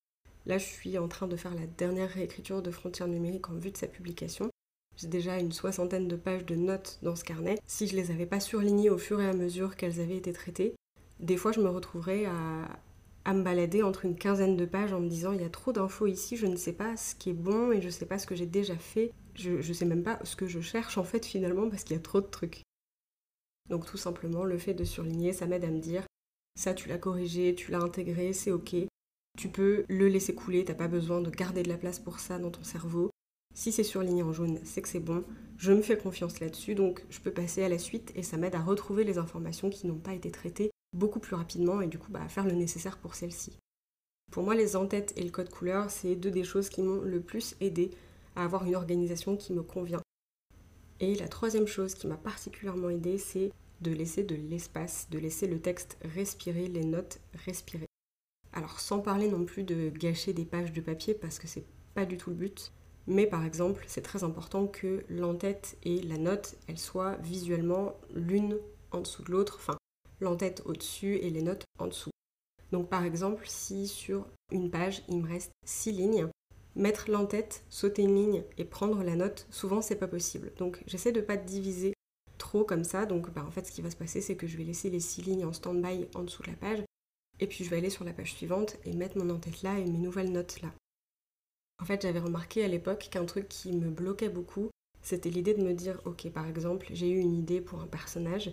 là 0.46 0.58
je 0.58 0.64
suis 0.64 0.98
en 0.98 1.08
train 1.08 1.28
de 1.28 1.36
faire 1.36 1.54
la 1.54 1.66
dernière 1.66 2.10
réécriture 2.10 2.62
de 2.62 2.70
Frontières 2.70 3.08
numériques 3.08 3.48
en 3.48 3.54
vue 3.54 3.70
de 3.70 3.76
sa 3.76 3.86
publication. 3.86 4.50
J'ai 4.96 5.06
déjà 5.06 5.38
une 5.38 5.52
soixantaine 5.52 6.08
de 6.08 6.16
pages 6.16 6.44
de 6.44 6.56
notes 6.56 6.98
dans 7.02 7.14
ce 7.14 7.22
carnet. 7.22 7.56
Si 7.66 7.86
je 7.86 7.94
les 7.94 8.10
avais 8.10 8.26
pas 8.26 8.40
surlignées 8.40 8.90
au 8.90 8.98
fur 8.98 9.20
et 9.20 9.28
à 9.28 9.32
mesure 9.32 9.76
qu'elles 9.76 10.00
avaient 10.00 10.16
été 10.16 10.32
traitées, 10.32 10.74
des 11.20 11.36
fois 11.36 11.52
je 11.52 11.60
me 11.60 11.68
retrouverais 11.68 12.24
à, 12.24 12.80
à 13.28 13.34
me 13.34 13.42
balader 13.42 13.82
entre 13.82 14.06
une 14.06 14.16
quinzaine 14.16 14.56
de 14.56 14.64
pages 14.64 14.94
en 14.94 15.00
me 15.00 15.08
disant 15.08 15.32
il 15.32 15.42
y 15.42 15.44
a 15.44 15.50
trop 15.50 15.70
d'infos 15.70 16.06
ici, 16.06 16.38
je 16.38 16.46
ne 16.46 16.56
sais 16.56 16.72
pas 16.72 16.96
ce 16.96 17.14
qui 17.14 17.28
est 17.28 17.34
bon 17.34 17.72
et 17.72 17.82
je 17.82 17.86
ne 17.86 17.92
sais 17.92 18.06
pas 18.06 18.18
ce 18.18 18.26
que 18.26 18.34
j'ai 18.34 18.46
déjà 18.46 18.74
fait 18.76 19.12
je, 19.38 19.50
ne 19.50 19.72
sais 19.74 19.84
même 19.84 20.02
pas 20.02 20.18
ce 20.24 20.34
que 20.34 20.46
je 20.46 20.60
cherche 20.60 20.98
en 20.98 21.04
fait 21.04 21.24
finalement 21.24 21.68
parce 21.68 21.84
qu'il 21.84 21.94
y 21.94 21.98
a 21.98 22.02
trop 22.02 22.22
de 22.22 22.26
trucs. 22.26 22.62
Donc 23.68 23.86
tout 23.86 23.96
simplement, 23.96 24.44
le 24.44 24.58
fait 24.58 24.74
de 24.74 24.84
surligner, 24.84 25.34
ça 25.34 25.46
m'aide 25.46 25.64
à 25.64 25.70
me 25.70 25.78
dire, 25.78 26.06
ça 26.56 26.74
tu 26.74 26.88
l'as 26.88 26.98
corrigé, 26.98 27.54
tu 27.54 27.70
l'as 27.70 27.82
intégré, 27.82 28.32
c'est 28.32 28.50
ok. 28.50 28.74
Tu 29.36 29.48
peux 29.48 29.84
le 29.88 30.08
laisser 30.08 30.34
couler, 30.34 30.64
t'as 30.64 30.74
pas 30.74 30.88
besoin 30.88 31.20
de 31.20 31.30
garder 31.30 31.62
de 31.62 31.68
la 31.68 31.76
place 31.76 31.98
pour 31.98 32.18
ça 32.18 32.38
dans 32.38 32.50
ton 32.50 32.64
cerveau. 32.64 33.10
Si 33.54 33.72
c'est 33.72 33.84
surligné 33.84 34.22
en 34.22 34.32
jaune, 34.32 34.58
c'est 34.64 34.82
que 34.82 34.88
c'est 34.88 35.00
bon. 35.00 35.22
Je 35.58 35.72
me 35.72 35.82
fais 35.82 35.98
confiance 35.98 36.40
là-dessus, 36.40 36.74
donc 36.74 37.04
je 37.10 37.20
peux 37.20 37.32
passer 37.32 37.62
à 37.62 37.68
la 37.68 37.78
suite 37.78 38.12
et 38.16 38.22
ça 38.22 38.38
m'aide 38.38 38.54
à 38.54 38.62
retrouver 38.62 39.04
les 39.04 39.18
informations 39.18 39.70
qui 39.70 39.86
n'ont 39.86 39.98
pas 39.98 40.14
été 40.14 40.30
traitées 40.30 40.70
beaucoup 40.92 41.20
plus 41.20 41.34
rapidement 41.34 41.80
et 41.80 41.86
du 41.86 41.98
coup 41.98 42.10
bah, 42.10 42.28
faire 42.28 42.46
le 42.46 42.52
nécessaire 42.52 42.98
pour 42.98 43.14
celles-ci. 43.14 43.58
Pour 44.30 44.42
moi, 44.42 44.54
les 44.54 44.76
en-têtes 44.76 45.14
et 45.16 45.24
le 45.24 45.30
code 45.30 45.48
couleur, 45.48 45.90
c'est 45.90 46.14
deux 46.14 46.30
des 46.30 46.44
choses 46.44 46.68
qui 46.68 46.82
m'ont 46.82 47.00
le 47.00 47.20
plus 47.20 47.56
aidé 47.60 47.90
à 48.36 48.44
avoir 48.44 48.64
une 48.66 48.76
organisation 48.76 49.36
qui 49.36 49.52
me 49.52 49.62
convient. 49.62 50.02
Et 51.00 51.14
la 51.14 51.28
troisième 51.28 51.66
chose 51.66 51.94
qui 51.94 52.06
m'a 52.06 52.16
particulièrement 52.16 52.90
aidé, 52.90 53.16
c'est 53.16 53.52
de 53.80 53.90
laisser 53.90 54.24
de 54.24 54.34
l'espace, 54.34 55.08
de 55.10 55.18
laisser 55.18 55.46
le 55.46 55.60
texte 55.60 55.96
respirer, 56.02 56.66
les 56.66 56.84
notes 56.84 57.20
respirer. 57.46 57.86
Alors 58.52 58.80
sans 58.80 58.98
parler 58.98 59.28
non 59.28 59.44
plus 59.44 59.62
de 59.62 59.88
gâcher 59.90 60.32
des 60.32 60.44
pages 60.44 60.72
de 60.72 60.80
papier 60.80 61.14
parce 61.14 61.38
que 61.38 61.46
c'est 61.46 61.64
pas 61.94 62.04
du 62.04 62.16
tout 62.16 62.30
le 62.30 62.36
but, 62.36 62.72
mais 63.06 63.26
par 63.26 63.44
exemple, 63.44 63.84
c'est 63.86 64.02
très 64.02 64.24
important 64.24 64.66
que 64.66 65.04
l'entête 65.08 65.78
et 65.84 66.02
la 66.02 66.18
note, 66.18 66.56
elles 66.66 66.78
soient 66.78 67.16
visuellement 67.16 67.94
l'une 68.14 68.58
en 68.90 69.00
dessous 69.00 69.22
de 69.22 69.30
l'autre, 69.30 69.56
enfin 69.60 69.77
l'entête 70.20 70.62
au-dessus 70.64 71.16
et 71.16 71.30
les 71.30 71.42
notes 71.42 71.64
en 71.78 71.86
dessous. 71.86 72.10
Donc 72.72 72.88
par 72.88 73.04
exemple, 73.04 73.44
si 73.46 73.88
sur 73.88 74.26
une 74.52 74.70
page, 74.70 75.02
il 75.08 75.22
me 75.22 75.28
reste 75.28 75.52
six 75.64 75.92
lignes, 75.92 76.28
mettre 76.76 77.10
l'entête, 77.10 77.64
sauter 77.68 78.02
une 78.02 78.14
ligne 78.14 78.44
et 78.56 78.64
prendre 78.64 79.02
la 79.02 79.16
note, 79.16 79.46
souvent 79.50 79.82
c'est 79.82 79.96
pas 79.96 80.08
possible. 80.08 80.52
Donc 80.58 80.82
j'essaie 80.86 81.12
de 81.12 81.20
pas 81.20 81.36
diviser 81.36 81.94
trop 82.36 82.64
comme 82.64 82.84
ça. 82.84 83.06
Donc 83.06 83.30
bah, 83.30 83.44
en 83.46 83.50
fait 83.50 83.66
ce 83.66 83.72
qui 83.72 83.82
va 83.82 83.90
se 83.90 83.96
passer 83.96 84.20
c'est 84.20 84.36
que 84.36 84.46
je 84.46 84.56
vais 84.56 84.64
laisser 84.64 84.90
les 84.90 85.00
six 85.00 85.22
lignes 85.22 85.44
en 85.44 85.52
stand-by 85.52 86.08
en 86.14 86.22
dessous 86.22 86.42
de 86.42 86.50
la 86.50 86.56
page 86.56 86.82
et 87.40 87.46
puis 87.46 87.64
je 87.64 87.70
vais 87.70 87.78
aller 87.78 87.90
sur 87.90 88.04
la 88.04 88.12
page 88.12 88.34
suivante 88.34 88.76
et 88.84 88.92
mettre 88.92 89.16
mon 89.18 89.30
en-tête 89.30 89.62
là 89.62 89.78
et 89.78 89.84
mes 89.84 89.98
nouvelles 89.98 90.32
notes 90.32 90.60
là. 90.60 90.72
En 91.80 91.84
fait 91.84 92.02
j'avais 92.02 92.18
remarqué 92.18 92.64
à 92.64 92.68
l'époque 92.68 93.08
qu'un 93.10 93.24
truc 93.24 93.48
qui 93.48 93.72
me 93.72 93.90
bloquait 93.90 94.28
beaucoup 94.28 94.70
c'était 95.02 95.30
l'idée 95.30 95.54
de 95.54 95.62
me 95.62 95.74
dire 95.74 96.00
ok 96.04 96.30
par 96.30 96.46
exemple 96.46 96.86
j'ai 96.90 97.08
eu 97.08 97.18
une 97.18 97.36
idée 97.36 97.60
pour 97.60 97.80
un 97.80 97.86
personnage, 97.86 98.50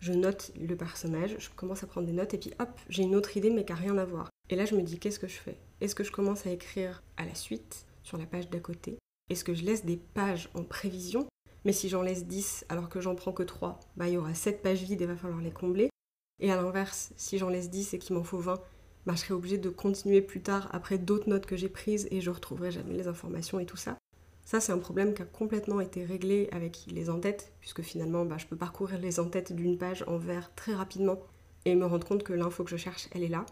je 0.00 0.12
note 0.12 0.52
le 0.60 0.76
personnage, 0.76 1.36
je 1.38 1.50
commence 1.50 1.82
à 1.82 1.86
prendre 1.86 2.06
des 2.06 2.12
notes 2.12 2.34
et 2.34 2.38
puis 2.38 2.52
hop 2.58 2.68
j'ai 2.88 3.02
une 3.02 3.16
autre 3.16 3.36
idée 3.36 3.50
mais 3.50 3.64
qui 3.64 3.72
n'a 3.72 3.78
rien 3.78 3.98
à 3.98 4.04
voir. 4.04 4.30
Et 4.50 4.56
là 4.56 4.64
je 4.64 4.74
me 4.74 4.82
dis 4.82 4.98
qu'est-ce 4.98 5.18
que 5.18 5.28
je 5.28 5.36
fais? 5.36 5.58
Est-ce 5.80 5.94
que 5.94 6.04
je 6.04 6.12
commence 6.12 6.46
à 6.46 6.50
écrire 6.50 7.02
à 7.16 7.24
la 7.24 7.34
suite, 7.34 7.86
sur 8.02 8.18
la 8.18 8.26
page 8.26 8.50
d'à 8.50 8.60
côté? 8.60 8.98
Est-ce 9.28 9.44
que 9.44 9.54
je 9.54 9.64
laisse 9.64 9.84
des 9.84 9.96
pages 9.96 10.48
en 10.54 10.62
prévision? 10.62 11.26
Mais 11.64 11.72
si 11.72 11.88
j'en 11.88 12.02
laisse 12.02 12.26
10 12.26 12.64
alors 12.68 12.88
que 12.88 13.00
j'en 13.00 13.16
prends 13.16 13.32
que 13.32 13.42
3, 13.42 13.80
bah, 13.96 14.06
il 14.06 14.14
y 14.14 14.16
aura 14.16 14.34
7 14.34 14.62
pages 14.62 14.82
vides 14.82 15.02
et 15.02 15.06
va 15.06 15.16
falloir 15.16 15.40
les 15.40 15.50
combler. 15.50 15.90
Et 16.38 16.52
à 16.52 16.56
l'inverse, 16.56 17.12
si 17.16 17.38
j'en 17.38 17.48
laisse 17.48 17.70
10 17.70 17.94
et 17.94 17.98
qu'il 17.98 18.14
m'en 18.14 18.22
faut 18.22 18.38
20, 18.38 18.62
bah, 19.04 19.14
je 19.14 19.20
serai 19.20 19.34
obligée 19.34 19.58
de 19.58 19.68
continuer 19.68 20.20
plus 20.20 20.42
tard 20.42 20.68
après 20.72 20.98
d'autres 20.98 21.28
notes 21.28 21.46
que 21.46 21.56
j'ai 21.56 21.68
prises 21.68 22.06
et 22.12 22.20
je 22.20 22.30
retrouverai 22.30 22.70
jamais 22.70 22.94
les 22.94 23.08
informations 23.08 23.58
et 23.58 23.66
tout 23.66 23.76
ça. 23.76 23.98
Ça, 24.46 24.60
c'est 24.60 24.70
un 24.70 24.78
problème 24.78 25.12
qui 25.12 25.22
a 25.22 25.24
complètement 25.24 25.80
été 25.80 26.04
réglé 26.04 26.48
avec 26.52 26.86
les 26.86 27.10
en-têtes, 27.10 27.52
puisque 27.58 27.82
finalement, 27.82 28.24
bah, 28.24 28.36
je 28.38 28.46
peux 28.46 28.54
parcourir 28.54 29.00
les 29.00 29.18
en-têtes 29.18 29.52
d'une 29.52 29.76
page 29.76 30.04
en 30.06 30.18
vert 30.18 30.54
très 30.54 30.72
rapidement 30.72 31.18
et 31.64 31.74
me 31.74 31.84
rendre 31.84 32.06
compte 32.06 32.22
que 32.22 32.32
l'info 32.32 32.62
que 32.62 32.70
je 32.70 32.76
cherche, 32.76 33.08
elle 33.10 33.24
est 33.24 33.28
là. 33.28 33.44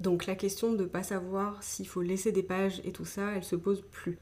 Donc 0.00 0.26
la 0.26 0.34
question 0.34 0.72
de 0.72 0.82
ne 0.82 0.88
pas 0.88 1.04
savoir 1.04 1.62
s'il 1.62 1.86
faut 1.86 2.02
laisser 2.02 2.32
des 2.32 2.42
pages 2.42 2.80
et 2.84 2.90
tout 2.90 3.04
ça, 3.04 3.30
elle 3.36 3.44
se 3.44 3.54
pose 3.54 3.84
plus. 3.92 4.18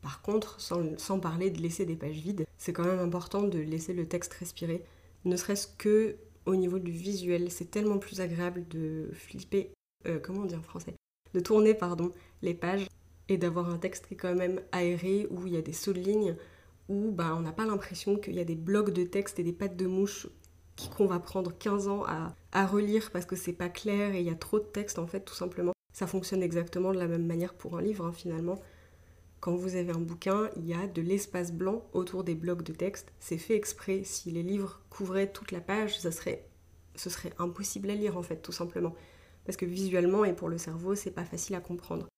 Par 0.00 0.22
contre, 0.22 0.62
sans, 0.62 1.20
parler 1.20 1.50
de 1.50 1.60
laisser 1.60 1.84
des 1.84 1.96
pages 1.96 2.16
vides, 2.16 2.46
c'est 2.56 2.72
quand 2.72 2.84
même 2.84 2.98
important 2.98 3.42
de 3.42 3.58
laisser 3.58 3.92
le 3.92 4.06
texte 4.06 4.32
respirer, 4.32 4.82
ne 5.26 5.36
serait-ce 5.36 5.66
que 5.66 6.16
au 6.46 6.56
niveau 6.56 6.78
du 6.78 6.90
visuel. 6.90 7.50
C'est 7.50 7.70
tellement 7.70 7.98
plus 7.98 8.22
agréable 8.22 8.66
de 8.68 9.10
flipper, 9.12 9.72
euh, 10.06 10.18
comment 10.18 10.40
on 10.42 10.46
dit 10.46 10.56
en 10.56 10.62
français, 10.62 10.94
de 11.34 11.40
tourner 11.40 11.74
pardon 11.74 12.12
les 12.40 12.54
pages 12.54 12.86
et 13.28 13.38
d'avoir 13.38 13.70
un 13.70 13.78
texte 13.78 14.06
qui 14.06 14.14
est 14.14 14.16
quand 14.16 14.34
même 14.34 14.60
aéré 14.72 15.26
où 15.30 15.46
il 15.46 15.54
y 15.54 15.56
a 15.56 15.62
des 15.62 15.72
sauts 15.72 15.92
de 15.92 16.00
ligne 16.00 16.36
où 16.88 17.10
bah, 17.10 17.34
on 17.36 17.40
n'a 17.40 17.52
pas 17.52 17.64
l'impression 17.64 18.16
qu'il 18.16 18.34
y 18.34 18.40
a 18.40 18.44
des 18.44 18.54
blocs 18.54 18.90
de 18.90 19.04
texte 19.04 19.38
et 19.38 19.42
des 19.42 19.52
pattes 19.52 19.76
de 19.76 19.86
mouche 19.86 20.26
qu'on 20.96 21.06
va 21.06 21.20
prendre 21.20 21.56
15 21.56 21.88
ans 21.88 22.04
à, 22.04 22.66
relire 22.66 23.10
parce 23.10 23.26
que 23.26 23.36
c'est 23.36 23.52
pas 23.52 23.68
clair 23.68 24.14
et 24.14 24.20
il 24.20 24.26
y 24.26 24.30
a 24.30 24.34
trop 24.34 24.58
de 24.58 24.64
texte 24.64 24.98
en 24.98 25.06
fait 25.06 25.20
tout 25.20 25.34
simplement. 25.34 25.72
Ça 25.92 26.06
fonctionne 26.06 26.42
exactement 26.42 26.92
de 26.92 26.98
la 26.98 27.06
même 27.06 27.26
manière 27.26 27.54
pour 27.54 27.78
un 27.78 27.82
livre 27.82 28.04
hein, 28.04 28.12
finalement. 28.12 28.60
Quand 29.40 29.54
vous 29.54 29.76
avez 29.76 29.92
un 29.92 30.00
bouquin, 30.00 30.50
il 30.56 30.66
y 30.66 30.74
a 30.74 30.86
de 30.86 31.02
l'espace 31.02 31.52
blanc 31.52 31.84
autour 31.92 32.24
des 32.24 32.34
blocs 32.34 32.62
de 32.62 32.72
texte. 32.72 33.12
C'est 33.20 33.38
fait 33.38 33.54
exprès. 33.54 34.02
Si 34.02 34.30
les 34.30 34.42
livres 34.42 34.80
couvraient 34.88 35.30
toute 35.30 35.52
la 35.52 35.60
page, 35.60 35.98
ça 35.98 36.10
serait, 36.10 36.46
ce 36.94 37.10
serait 37.10 37.32
impossible 37.38 37.90
à 37.90 37.94
lire 37.94 38.16
en 38.16 38.22
fait 38.22 38.40
tout 38.40 38.52
simplement. 38.52 38.94
Parce 39.44 39.56
que 39.56 39.66
visuellement 39.66 40.24
et 40.24 40.32
pour 40.32 40.48
le 40.48 40.58
cerveau, 40.58 40.94
c'est 40.94 41.10
pas 41.10 41.24
facile 41.24 41.54
à 41.56 41.60
comprendre. 41.60 42.08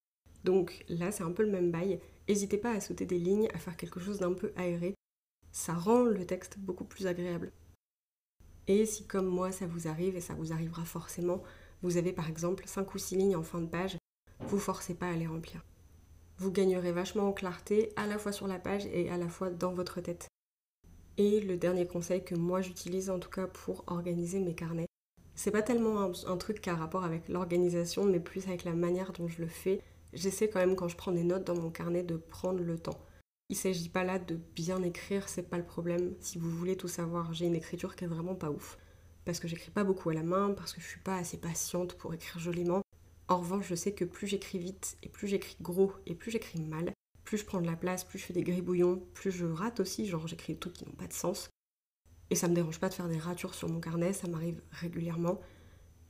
Donc 0.46 0.84
là, 0.88 1.10
c'est 1.10 1.24
un 1.24 1.32
peu 1.32 1.42
le 1.42 1.50
même 1.50 1.72
bail. 1.72 1.98
N'hésitez 2.28 2.56
pas 2.56 2.70
à 2.70 2.80
sauter 2.80 3.04
des 3.04 3.18
lignes, 3.18 3.48
à 3.52 3.58
faire 3.58 3.76
quelque 3.76 3.98
chose 3.98 4.20
d'un 4.20 4.32
peu 4.32 4.52
aéré. 4.56 4.94
Ça 5.50 5.74
rend 5.74 6.04
le 6.04 6.24
texte 6.24 6.58
beaucoup 6.58 6.84
plus 6.84 7.08
agréable. 7.08 7.50
Et 8.68 8.86
si 8.86 9.06
comme 9.06 9.26
moi 9.26 9.50
ça 9.50 9.66
vous 9.66 9.88
arrive, 9.88 10.16
et 10.16 10.20
ça 10.20 10.34
vous 10.34 10.52
arrivera 10.52 10.84
forcément, 10.84 11.42
vous 11.82 11.96
avez 11.96 12.12
par 12.12 12.28
exemple 12.28 12.62
5 12.64 12.94
ou 12.94 12.98
6 12.98 13.16
lignes 13.16 13.36
en 13.36 13.42
fin 13.42 13.60
de 13.60 13.66
page, 13.66 13.98
vous 14.40 14.58
forcez 14.58 14.94
pas 14.94 15.08
à 15.08 15.16
les 15.16 15.26
remplir. 15.26 15.64
Vous 16.38 16.52
gagnerez 16.52 16.92
vachement 16.92 17.28
en 17.28 17.32
clarté 17.32 17.92
à 17.96 18.06
la 18.06 18.18
fois 18.18 18.30
sur 18.30 18.46
la 18.46 18.60
page 18.60 18.86
et 18.86 19.10
à 19.10 19.16
la 19.16 19.28
fois 19.28 19.50
dans 19.50 19.72
votre 19.72 20.00
tête. 20.00 20.28
Et 21.16 21.40
le 21.40 21.56
dernier 21.56 21.88
conseil 21.88 22.22
que 22.22 22.36
moi 22.36 22.60
j'utilise 22.60 23.10
en 23.10 23.18
tout 23.18 23.30
cas 23.30 23.48
pour 23.48 23.82
organiser 23.88 24.38
mes 24.38 24.54
carnets, 24.54 24.86
c'est 25.34 25.50
pas 25.50 25.62
tellement 25.62 26.00
un, 26.00 26.36
truc 26.36 26.60
qui 26.60 26.70
a 26.70 26.74
rapport 26.74 27.04
avec 27.04 27.28
l'organisation, 27.28 28.04
mais 28.04 28.20
plus 28.20 28.46
avec 28.46 28.64
la 28.64 28.74
manière 28.74 29.12
dont 29.12 29.28
je 29.28 29.42
le 29.42 29.48
fais. 29.48 29.82
J'essaie 30.16 30.48
quand 30.48 30.60
même 30.60 30.76
quand 30.76 30.88
je 30.88 30.96
prends 30.96 31.12
des 31.12 31.22
notes 31.22 31.44
dans 31.44 31.54
mon 31.54 31.70
carnet 31.70 32.02
de 32.02 32.16
prendre 32.16 32.62
le 32.62 32.78
temps. 32.78 32.98
Il 33.48 33.56
s'agit 33.56 33.88
pas 33.88 34.02
là 34.02 34.18
de 34.18 34.34
bien 34.54 34.82
écrire, 34.82 35.28
c'est 35.28 35.48
pas 35.48 35.58
le 35.58 35.64
problème. 35.64 36.14
Si 36.20 36.38
vous 36.38 36.50
voulez 36.50 36.76
tout 36.76 36.88
savoir, 36.88 37.32
j'ai 37.32 37.46
une 37.46 37.54
écriture 37.54 37.94
qui 37.94 38.04
est 38.04 38.08
vraiment 38.08 38.34
pas 38.34 38.50
ouf. 38.50 38.78
Parce 39.24 39.38
que 39.38 39.46
j'écris 39.46 39.70
pas 39.70 39.84
beaucoup 39.84 40.10
à 40.10 40.14
la 40.14 40.22
main, 40.24 40.52
parce 40.52 40.72
que 40.72 40.80
je 40.80 40.86
suis 40.86 41.00
pas 41.00 41.16
assez 41.16 41.36
patiente 41.36 41.94
pour 41.94 42.12
écrire 42.12 42.40
joliment. 42.40 42.82
En 43.28 43.38
revanche, 43.38 43.68
je 43.68 43.74
sais 43.74 43.92
que 43.92 44.04
plus 44.04 44.26
j'écris 44.26 44.58
vite, 44.58 44.98
et 45.02 45.08
plus 45.08 45.28
j'écris 45.28 45.56
gros, 45.60 45.92
et 46.06 46.14
plus 46.14 46.30
j'écris 46.30 46.60
mal, 46.60 46.92
plus 47.24 47.38
je 47.38 47.44
prends 47.44 47.60
de 47.60 47.66
la 47.66 47.76
place, 47.76 48.04
plus 48.04 48.18
je 48.18 48.24
fais 48.24 48.32
des 48.32 48.44
gribouillons, 48.44 49.02
plus 49.14 49.30
je 49.30 49.46
rate 49.46 49.80
aussi, 49.80 50.06
genre 50.06 50.26
j'écris 50.26 50.54
des 50.54 50.58
trucs 50.58 50.74
qui 50.74 50.86
n'ont 50.86 50.92
pas 50.92 51.08
de 51.08 51.12
sens. 51.12 51.50
Et 52.30 52.34
ça 52.34 52.48
me 52.48 52.54
dérange 52.54 52.80
pas 52.80 52.88
de 52.88 52.94
faire 52.94 53.08
des 53.08 53.18
ratures 53.18 53.54
sur 53.54 53.68
mon 53.68 53.80
carnet, 53.80 54.12
ça 54.12 54.28
m'arrive 54.28 54.60
régulièrement. 54.70 55.40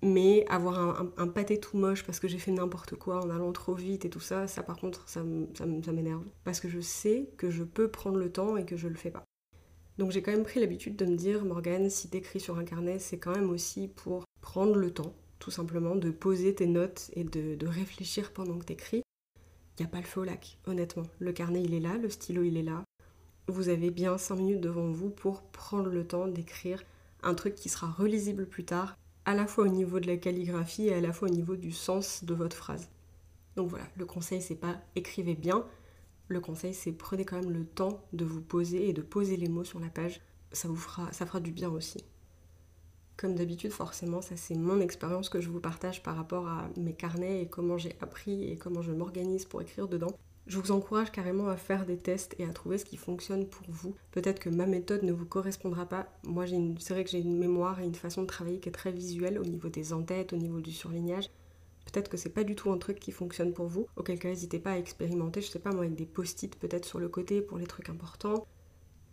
Mais 0.03 0.45
avoir 0.49 1.01
un, 1.17 1.29
pâté 1.29 1.59
tout 1.59 1.77
moche 1.77 2.05
parce 2.05 2.21
que 2.21 2.29
j'ai 2.29 2.39
fait 2.39 2.53
n'importe 2.53 2.97
quoi 2.97 3.25
en 3.25 3.31
allant 3.31 3.53
trop 3.53 3.75
vite 3.75 4.05
et 4.05 4.11
tout 4.11 4.21
ça, 4.21 4.47
ça 4.47 4.63
par 4.63 4.77
contre, 4.77 5.09
ça, 5.09 5.23
m'énerve. 5.25 6.25
Parce 6.45 6.61
que 6.61 6.69
je 6.69 6.81
sais 6.81 7.31
que 7.39 7.51
je 7.51 7.65
peux 7.65 7.89
prendre 7.89 8.19
le 8.19 8.31
temps 8.31 8.57
et 8.57 8.67
que 8.67 8.77
je 8.77 8.89
le 8.89 8.95
fais 8.95 9.11
pas. 9.11 9.25
Donc 9.99 10.11
j'ai 10.11 10.21
quand 10.21 10.33
même 10.33 10.45
pris 10.45 10.61
l'habitude 10.61 10.97
de 10.97 11.07
me 11.07 11.17
dire, 11.17 11.45
Morgane, 11.45 11.89
si 11.89 12.11
t'écris 12.11 12.41
sur 12.41 12.59
un 12.59 12.65
carnet, 12.65 12.99
c'est 12.99 13.19
quand 13.19 13.35
même 13.35 13.51
aussi 13.51 13.89
pour 13.89 14.25
prendre 14.43 14.77
le 14.77 14.91
temps, 14.91 15.15
tout 15.39 15.51
simplement, 15.51 15.97
de 15.97 16.11
poser 16.11 16.55
tes 16.55 16.67
notes 16.67 17.11
et 17.15 17.25
de, 17.25 17.55
de 17.55 17.67
réfléchir 17.67 18.33
pendant 18.33 18.59
que 18.59 18.67
t'écris. 18.67 19.03
Il 19.79 19.83
n'y 19.83 19.87
a 19.87 19.91
pas 19.91 19.99
le 19.99 20.05
feu 20.05 20.21
au 20.21 20.25
lac, 20.25 20.59
honnêtement. 20.67 21.07
Le 21.19 21.33
carnet, 21.33 21.63
il 21.63 21.73
est 21.73 21.81
là, 21.81 21.97
le 21.97 22.11
stylo, 22.11 22.43
il 22.43 22.59
est 22.59 22.63
là. 22.63 22.85
Vous 23.49 23.69
avez 23.69 23.91
bien 23.91 24.19
5 24.19 24.37
minutes 24.37 24.61
devant 24.61 24.91
vous 24.91 25.09
pour 25.09 25.43
prendre 25.43 25.89
le 25.89 26.07
temps 26.07 26.27
d'écrire 26.27 26.83
un 27.23 27.35
truc 27.35 27.55
qui 27.55 27.69
sera 27.69 27.91
relisible 27.91 28.47
plus 28.47 28.65
tard 28.65 28.97
à 29.27 29.35
la 29.35 29.47
fois 29.47 29.65
au 29.65 29.69
niveau 29.69 30.01
de 30.01 30.07
la 30.07 30.17
calligraphie 30.17 30.87
et 30.87 30.95
à 30.95 31.01
la 31.01 31.13
fois 31.13 31.29
au 31.29 31.33
niveau 31.33 31.57
du 31.57 31.73
sens 31.73 32.25
de 32.25 32.33
votre 32.33 32.57
phrase. 32.57 32.89
Donc 33.57 33.69
voilà, 33.69 33.85
le 33.97 34.07
conseil 34.07 34.41
c'est 34.41 34.55
pas 34.55 34.77
écrivez 34.95 35.35
bien, 35.35 35.67
le 36.29 36.41
conseil 36.41 36.73
c'est 36.73 36.93
prenez 36.93 37.25
quand 37.25 37.37
même 37.37 37.51
le 37.51 37.67
temps 37.67 38.05
de 38.13 38.25
vous 38.25 38.41
poser 38.41 38.89
et 38.89 38.93
de 38.93 39.03
poser 39.03 39.37
les 39.37 39.49
mots 39.49 39.65
sur 39.65 39.81
la 39.81 39.89
page, 39.89 40.21
ça 40.53 40.69
vous 40.69 40.77
fera 40.77 41.13
ça 41.13 41.27
fera 41.27 41.41
du 41.41 41.51
bien 41.53 41.69
aussi. 41.69 42.03
Comme 43.17 43.35
d'habitude, 43.35 43.73
forcément, 43.73 44.21
ça 44.23 44.37
c'est 44.37 44.55
mon 44.55 44.81
expérience 44.81 45.29
que 45.31 45.41
je 45.41 45.49
vous 45.49 45.61
partage 45.61 46.03
par 46.03 46.17
rapport 46.17 46.49
à 46.49 46.69
mes 46.77 46.93
carnets 46.95 47.43
et 47.43 47.49
comment 47.49 47.79
j'ai 47.79 47.97
appris 48.01 48.45
et 48.51 48.57
comment 48.57 48.83
je 48.83 48.93
m'organise 48.93 49.47
pour 49.47 49.63
écrire 49.63 49.89
dedans. 49.89 50.15
Je 50.47 50.59
vous 50.59 50.71
encourage 50.71 51.11
carrément 51.11 51.49
à 51.49 51.57
faire 51.57 51.87
des 51.87 51.97
tests 51.97 52.37
et 52.39 52.45
à 52.45 52.53
trouver 52.53 52.79
ce 52.79 52.85
qui 52.85 52.97
fonctionne 52.97 53.49
pour 53.49 53.67
vous. 53.69 53.97
Peut-être 54.13 54.39
que 54.39 54.49
ma 54.49 54.67
méthode 54.67 55.03
ne 55.03 55.11
vous 55.11 55.25
correspondra 55.27 55.87
pas. 55.87 56.07
Moi, 56.23 56.45
c'est 56.79 56.95
vrai 56.95 57.03
que 57.03 57.11
j'ai 57.11 57.19
une 57.19 57.37
mémoire 57.37 57.81
et 57.81 57.85
une 57.85 57.97
façon 57.97 58.23
de 58.23 58.29
travailler 58.29 58.61
qui 58.61 58.69
est 58.69 58.73
très 58.73 58.93
visuelle 58.93 59.41
au 59.41 59.45
niveau 59.45 59.69
des 59.69 59.93
en-têtes, 59.93 60.33
au 60.33 60.37
niveau 60.37 60.61
du 60.61 60.71
surlignage. 60.71 61.31
Peut-être 61.85 62.09
que 62.09 62.17
c'est 62.17 62.31
pas 62.31 62.45
du 62.45 62.55
tout 62.55 62.71
un 62.71 62.79
truc 62.79 63.01
qui 63.01 63.11
fonctionne 63.11 63.53
pour 63.53 63.67
vous. 63.67 63.89
Auquel 63.97 64.21
cas, 64.21 64.29
n'hésitez 64.29 64.61
pas 64.61 64.73
à 64.73 64.79
expérimenter, 64.79 65.41
je 65.41 65.49
sais 65.49 65.59
pas 65.59 65.73
moi, 65.73 65.81
avec 65.81 65.97
des 65.97 66.07
post-it 66.07 66.55
peut-être 66.57 66.85
sur 66.85 67.01
le 67.01 67.09
côté 67.09 67.41
pour 67.41 67.59
les 67.59 67.67
trucs 67.67 67.89
importants. 67.89 68.47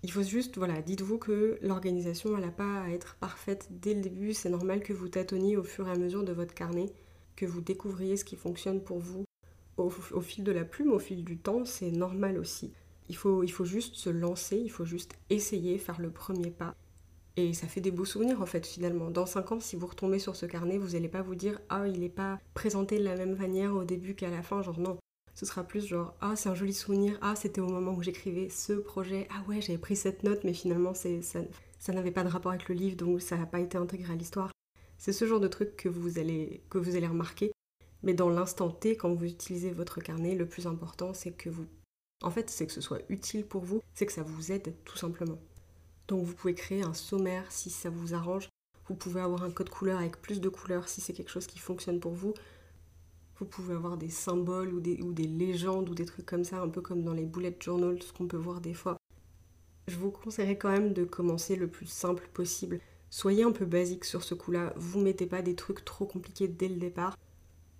Il 0.03 0.11
faut 0.11 0.21
juste, 0.21 0.59
voilà, 0.59 0.83
dites-vous 0.83 1.17
que 1.17 1.57
l'organisation, 1.63 2.37
elle 2.37 2.45
n'a 2.45 2.51
pas 2.51 2.81
à 2.81 2.89
être 2.89 3.15
parfaite 3.15 3.69
dès 3.71 3.95
le 3.95 4.01
début. 4.01 4.33
C'est 4.33 4.49
normal 4.49 4.83
que 4.83 4.93
vous 4.93 5.07
tâtonniez 5.07 5.57
au 5.57 5.63
fur 5.63 5.87
et 5.87 5.91
à 5.91 5.95
mesure 5.95 6.23
de 6.23 6.33
votre 6.33 6.53
carnet, 6.53 6.93
que 7.35 7.47
vous 7.47 7.61
découvriez 7.61 8.17
ce 8.17 8.25
qui 8.25 8.35
fonctionne 8.35 8.83
pour 8.83 8.99
vous 8.99 9.23
au, 9.77 9.89
fil 9.89 10.43
de 10.43 10.51
la 10.51 10.65
plume, 10.65 10.91
au 10.91 10.99
fil 10.99 11.23
du 11.23 11.37
temps, 11.37 11.65
c'est 11.65 11.91
normal 11.91 12.37
aussi. 12.37 12.71
Il 13.09 13.15
faut, 13.15 13.43
il 13.43 13.51
faut 13.51 13.65
juste 13.65 13.95
se 13.95 14.09
lancer, 14.09 14.57
il 14.57 14.69
faut 14.69 14.85
juste 14.85 15.15
essayer, 15.29 15.77
faire 15.77 15.99
le 15.99 16.11
premier 16.11 16.51
pas. 16.51 16.75
Et 17.35 17.53
ça 17.53 17.67
fait 17.67 17.81
des 17.81 17.91
beaux 17.91 18.05
souvenirs 18.05 18.41
en 18.41 18.45
fait 18.45 18.65
finalement. 18.65 19.09
Dans 19.09 19.25
5 19.25 19.53
ans, 19.53 19.59
si 19.59 19.75
vous 19.75 19.87
retombez 19.87 20.19
sur 20.19 20.35
ce 20.35 20.45
carnet, 20.45 20.77
vous 20.77 20.89
n'allez 20.89 21.09
pas 21.09 21.23
vous 21.23 21.35
dire 21.35 21.59
Ah, 21.69 21.87
il 21.87 21.99
n'est 21.99 22.09
pas 22.09 22.39
présenté 22.53 22.99
de 22.99 23.03
la 23.03 23.15
même 23.15 23.35
manière 23.35 23.73
au 23.73 23.83
début 23.83 24.13
qu'à 24.13 24.29
la 24.29 24.43
fin. 24.43 24.61
Genre 24.61 24.79
non. 24.79 24.97
Ce 25.33 25.47
sera 25.47 25.63
plus 25.63 25.87
genre 25.87 26.15
Ah, 26.21 26.35
c'est 26.35 26.49
un 26.49 26.55
joli 26.55 26.73
souvenir. 26.73 27.17
Ah, 27.21 27.35
c'était 27.35 27.61
au 27.61 27.67
moment 27.67 27.93
où 27.93 28.03
j'écrivais 28.03 28.49
ce 28.49 28.73
projet. 28.73 29.27
Ah 29.31 29.43
ouais, 29.49 29.61
j'avais 29.61 29.79
pris 29.79 29.95
cette 29.95 30.23
note, 30.23 30.43
mais 30.43 30.53
finalement 30.53 30.93
ça, 30.93 31.09
ça 31.79 31.93
n'avait 31.93 32.11
pas 32.11 32.23
de 32.23 32.29
rapport 32.29 32.51
avec 32.51 32.69
le 32.69 32.75
livre, 32.75 32.95
donc 32.95 33.19
ça 33.19 33.35
n'a 33.35 33.47
pas 33.47 33.59
été 33.59 33.79
intégré 33.79 34.13
à 34.13 34.15
l'histoire. 34.15 34.51
C'est 34.99 35.11
ce 35.11 35.25
genre 35.25 35.39
de 35.39 35.47
truc 35.47 35.75
que 35.75 35.89
vous 35.89 36.19
allez, 36.19 36.61
que 36.69 36.77
vous 36.77 36.95
allez 36.95 37.07
remarquer 37.07 37.51
mais 38.03 38.13
dans 38.13 38.29
l'instant 38.29 38.69
T, 38.69 38.97
quand 38.97 39.13
vous 39.13 39.25
utilisez 39.25 39.71
votre 39.71 40.01
carnet, 40.01 40.35
le 40.35 40.45
plus 40.45 40.67
important, 40.67 41.13
c'est 41.13 41.31
que 41.31 41.49
vous... 41.49 41.65
En 42.21 42.29
fait, 42.29 42.49
c'est 42.49 42.67
que 42.67 42.73
ce 42.73 42.81
soit 42.81 43.01
utile 43.09 43.45
pour 43.45 43.63
vous, 43.63 43.81
c'est 43.93 44.05
que 44.05 44.11
ça 44.11 44.23
vous 44.23 44.51
aide 44.51 44.73
tout 44.85 44.97
simplement. 44.97 45.39
Donc 46.07 46.25
vous 46.25 46.33
pouvez 46.33 46.53
créer 46.53 46.83
un 46.83 46.93
sommaire 46.93 47.49
si 47.49 47.69
ça 47.69 47.89
vous 47.89 48.13
arrange. 48.13 48.49
Vous 48.87 48.95
pouvez 48.95 49.21
avoir 49.21 49.43
un 49.43 49.51
code 49.51 49.69
couleur 49.69 49.99
avec 49.99 50.21
plus 50.21 50.41
de 50.41 50.49
couleurs 50.49 50.89
si 50.89 50.99
c'est 50.99 51.13
quelque 51.13 51.31
chose 51.31 51.47
qui 51.47 51.59
fonctionne 51.59 52.01
pour 52.01 52.13
vous. 52.13 52.33
Vous 53.39 53.45
pouvez 53.45 53.73
avoir 53.73 53.97
des 53.97 54.09
symboles 54.09 54.73
ou 54.73 54.79
des, 54.79 55.01
ou 55.01 55.13
des 55.13 55.27
légendes 55.27 55.89
ou 55.89 55.95
des 55.95 56.05
trucs 56.05 56.25
comme 56.25 56.43
ça, 56.43 56.61
un 56.61 56.69
peu 56.69 56.81
comme 56.81 57.03
dans 57.03 57.13
les 57.13 57.25
bullet 57.25 57.55
journals, 57.59 58.03
ce 58.03 58.11
qu'on 58.11 58.27
peut 58.27 58.37
voir 58.37 58.59
des 58.61 58.73
fois. 58.73 58.97
Je 59.87 59.97
vous 59.97 60.11
conseillerais 60.11 60.57
quand 60.57 60.71
même 60.71 60.93
de 60.93 61.03
commencer 61.03 61.55
le 61.55 61.67
plus 61.67 61.87
simple 61.87 62.29
possible. 62.33 62.79
Soyez 63.09 63.43
un 63.43 63.51
peu 63.51 63.65
basique 63.65 64.05
sur 64.05 64.23
ce 64.23 64.33
coup-là. 64.33 64.73
Vous 64.75 64.99
mettez 64.99 65.25
pas 65.25 65.41
des 65.41 65.55
trucs 65.55 65.83
trop 65.85 66.05
compliqués 66.05 66.47
dès 66.47 66.67
le 66.67 66.77
départ 66.77 67.17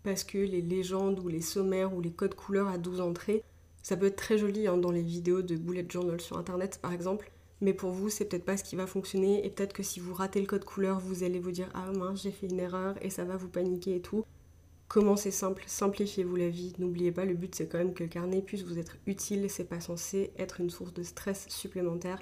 parce 0.04 0.24
que 0.24 0.38
les 0.38 0.62
légendes 0.62 1.20
ou 1.20 1.28
les 1.28 1.42
sommaires 1.42 1.94
ou 1.94 2.02
les 2.02 2.12
codes 2.12 2.36
couleurs 2.36 2.68
à 2.68 2.78
12 2.78 3.02
entrées, 3.02 3.44
ça 3.82 3.98
peut 3.98 4.06
être 4.08 4.16
très 4.16 4.38
joli 4.38 4.68
hein, 4.68 4.78
dans 4.78 4.92
les 4.92 5.02
vidéos 5.02 5.42
de 5.42 5.56
bullet 5.56 5.86
journal 5.90 6.22
sur 6.22 6.38
internet 6.38 6.80
par 6.82 6.94
exemple, 6.94 7.32
mais 7.62 7.74
pour 7.74 7.92
vous 7.92 8.10
c'est 8.10 8.26
peut-être 8.26 8.46
pas 8.46 8.58
ce 8.58 8.64
qui 8.64 8.76
va 8.76 8.88
fonctionner 8.88 9.46
et 9.46 9.50
peut-être 9.50 9.74
que 9.74 9.84
si 9.84 10.00
vous 10.00 10.14
ratez 10.14 10.40
le 10.40 10.48
code 10.48 10.66
couleur, 10.66 11.00
vous 11.00 11.24
allez 11.24 11.40
vous 11.40 11.52
dire 11.52 11.70
ah 11.74 11.92
mince 11.92 12.24
j'ai 12.24 12.32
fait 12.32 12.48
une 12.48 12.60
erreur 12.60 12.96
et 13.02 13.10
ça 13.10 13.26
va 13.26 13.38
vous 13.38 13.50
paniquer 13.50 13.98
et 13.98 14.02
tout. 14.02 14.26
Commencez 14.88 15.32
simple, 15.32 15.64
simplifiez-vous 15.66 16.36
la 16.36 16.50
vie, 16.50 16.74
n'oubliez 16.78 17.12
pas 17.12 17.26
le 17.26 17.34
but 17.34 17.56
c'est 17.56 17.68
quand 17.68 17.78
même 17.78 17.94
que 17.94 18.04
le 18.04 18.10
carnet 18.10 18.42
puisse 18.42 18.64
vous 18.64 18.80
être 18.80 18.98
utile, 19.08 19.50
c'est 19.50 19.64
pas 19.64 19.80
censé 19.80 20.32
être 20.38 20.60
une 20.60 20.70
source 20.70 20.94
de 20.94 21.04
stress 21.04 21.48
supplémentaire. 21.50 22.22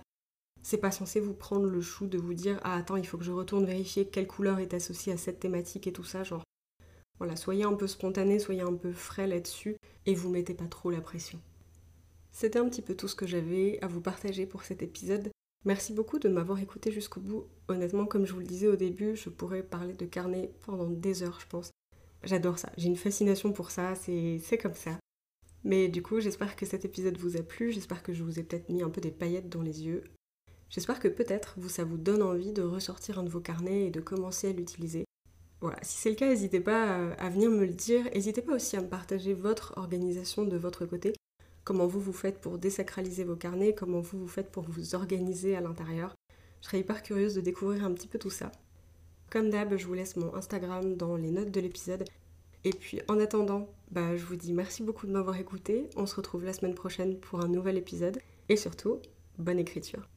C'est 0.63 0.78
pas 0.78 0.91
censé 0.91 1.20
vous 1.20 1.34
prendre 1.34 1.65
le 1.65 1.82
chou 1.82 2.06
de 2.08 2.20
vous 2.20 2.34
dire 2.34 2.60
ah 2.63 2.76
attends 2.76 2.98
il 2.98 3.06
faut 3.06 3.17
que 3.17 3.24
je 3.24 3.32
retourne 3.32 3.65
vérifier 3.65 4.06
quelle 4.06 4.28
couleur 4.28 4.60
est 4.60 4.74
associée 4.74 5.13
à 5.13 5.17
cette 5.17 5.39
thématique 5.39 5.88
et 5.88 5.94
tout 5.94 6.04
ça 6.04 6.24
genre 6.24 6.44
voilà, 7.22 7.36
soyez 7.36 7.66
un 7.66 7.76
peu 7.76 7.86
spontané, 7.86 8.40
soyez 8.40 8.62
un 8.62 8.74
peu 8.74 8.92
frais 8.94 9.28
là-dessus 9.28 9.78
et 10.08 10.16
vous 10.16 10.32
mettez 10.32 10.56
pas 10.56 10.66
trop 10.66 10.90
la 10.90 11.02
pression. 11.02 11.40
C'était 12.32 12.58
un 12.58 12.68
petit 12.68 12.82
peu 12.82 12.96
tout 12.96 13.08
ce 13.08 13.14
que 13.14 13.28
j'avais 13.28 13.78
à 13.84 13.88
vous 13.88 14.02
partager 14.02 14.48
pour 14.48 14.64
cet 14.64 14.82
épisode. 14.82 15.30
Merci 15.64 15.94
beaucoup 15.94 16.18
de 16.18 16.30
m'avoir 16.30 16.58
écouté 16.58 16.92
jusqu'au 16.92 17.20
bout. 17.20 17.46
Honnêtement, 17.68 18.08
comme 18.08 18.26
je 18.26 18.34
vous 18.34 18.40
le 18.40 18.48
disais 18.48 18.68
au 18.68 18.76
début, 18.76 19.16
je 19.16 19.30
pourrais 19.30 19.62
parler 19.62 19.94
de 19.94 20.08
carnet 20.08 20.52
pendant 20.64 20.90
des 20.90 21.22
heures, 21.22 21.40
je 21.40 21.46
pense. 21.46 21.70
J'adore 22.24 22.58
ça, 22.58 22.72
j'ai 22.76 22.88
une 22.88 22.96
fascination 22.96 23.54
pour 23.54 23.70
ça, 23.70 23.94
c'est 23.94 24.58
comme 24.60 24.74
ça. 24.74 24.98
Mais 25.64 25.90
du 25.90 26.02
coup, 26.02 26.22
j'espère 26.22 26.56
que 26.56 26.66
cet 26.66 26.86
épisode 26.86 27.20
vous 27.20 27.38
a 27.38 27.44
plu, 27.44 27.72
j'espère 27.72 28.02
que 28.02 28.14
je 28.14 28.24
vous 28.24 28.40
ai 28.40 28.44
peut-être 28.44 28.70
mis 28.70 28.82
un 28.82 28.90
peu 28.90 29.00
des 29.00 29.12
paillettes 29.12 29.48
dans 29.48 29.62
les 29.62 29.84
yeux. 29.84 30.06
J'espère 30.72 31.00
que 31.00 31.08
peut-être 31.08 31.56
ça 31.70 31.84
vous 31.84 32.00
donne 32.00 32.24
envie 32.24 32.52
de 32.52 32.64
ressortir 32.64 33.20
un 33.20 33.24
de 33.24 33.30
vos 33.30 33.42
carnets 33.42 33.86
et 33.86 33.92
de 33.92 34.02
commencer 34.02 34.50
à 34.50 34.54
l'utiliser. 34.54 35.06
Voilà, 35.62 35.78
si 35.84 35.97
c'est 35.97 36.10
le 36.10 36.15
cas, 36.15 36.28
n'hésitez 36.28 36.60
pas 36.60 37.13
à 37.19 37.30
venir 37.30 37.52
me 37.52 37.65
le 37.65 37.74
dire. 37.74 38.06
N'hésitez 38.15 38.41
pas 38.41 38.56
aussi 38.56 38.76
à 38.78 38.82
me 38.82 38.88
partager 38.88 39.34
votre 39.34 39.74
organisation 39.78 40.43
de 40.43 40.58
votre 40.58 40.86
côté. 40.86 41.13
Comment 41.63 41.86
vous 41.86 42.00
vous 42.00 42.13
faites 42.13 42.41
pour 42.41 42.58
désacraliser 42.58 43.24
vos 43.24 43.36
carnets, 43.36 43.76
comment 43.76 44.02
vous 44.02 44.17
vous 44.17 44.28
faites 44.28 44.52
pour 44.52 44.63
vous 44.63 44.95
organiser 44.95 45.56
à 45.56 45.62
l'intérieur? 45.62 46.15
Je 46.62 46.67
serais 46.67 46.80
hyper 46.80 47.04
curieuse 47.04 47.36
de 47.36 47.41
découvrir 47.41 47.86
un 47.86 47.93
petit 47.93 48.08
peu 48.08 48.17
tout 48.17 48.32
ça. 48.32 48.52
Comme 49.30 49.52
d'hab, 49.52 49.78
je 49.78 49.86
vous 49.86 49.93
laisse 49.93 50.15
mon 50.15 50.34
Instagram 50.34 50.95
dans 50.95 51.15
les 51.15 51.30
notes 51.30 51.52
de 51.52 51.62
l'épisode. 51.62 52.06
Et 52.63 52.71
puis 52.71 53.02
en 53.08 53.19
attendant, 53.19 53.69
bah, 53.91 54.17
je 54.17 54.26
vous 54.26 54.36
dis 54.36 54.54
merci 54.54 54.82
beaucoup 54.82 55.06
de 55.06 55.12
m'avoir 55.12 55.38
écouté. 55.38 55.89
On 55.95 56.08
se 56.08 56.15
retrouve 56.15 56.43
la 56.43 56.54
semaine 56.54 56.76
prochaine 56.76 57.19
pour 57.19 57.41
un 57.41 57.47
nouvel 57.47 57.78
épisode. 57.78 58.19
Et 58.50 58.58
surtout, 58.58 59.00
bonne 59.38 59.60
écriture. 59.60 60.08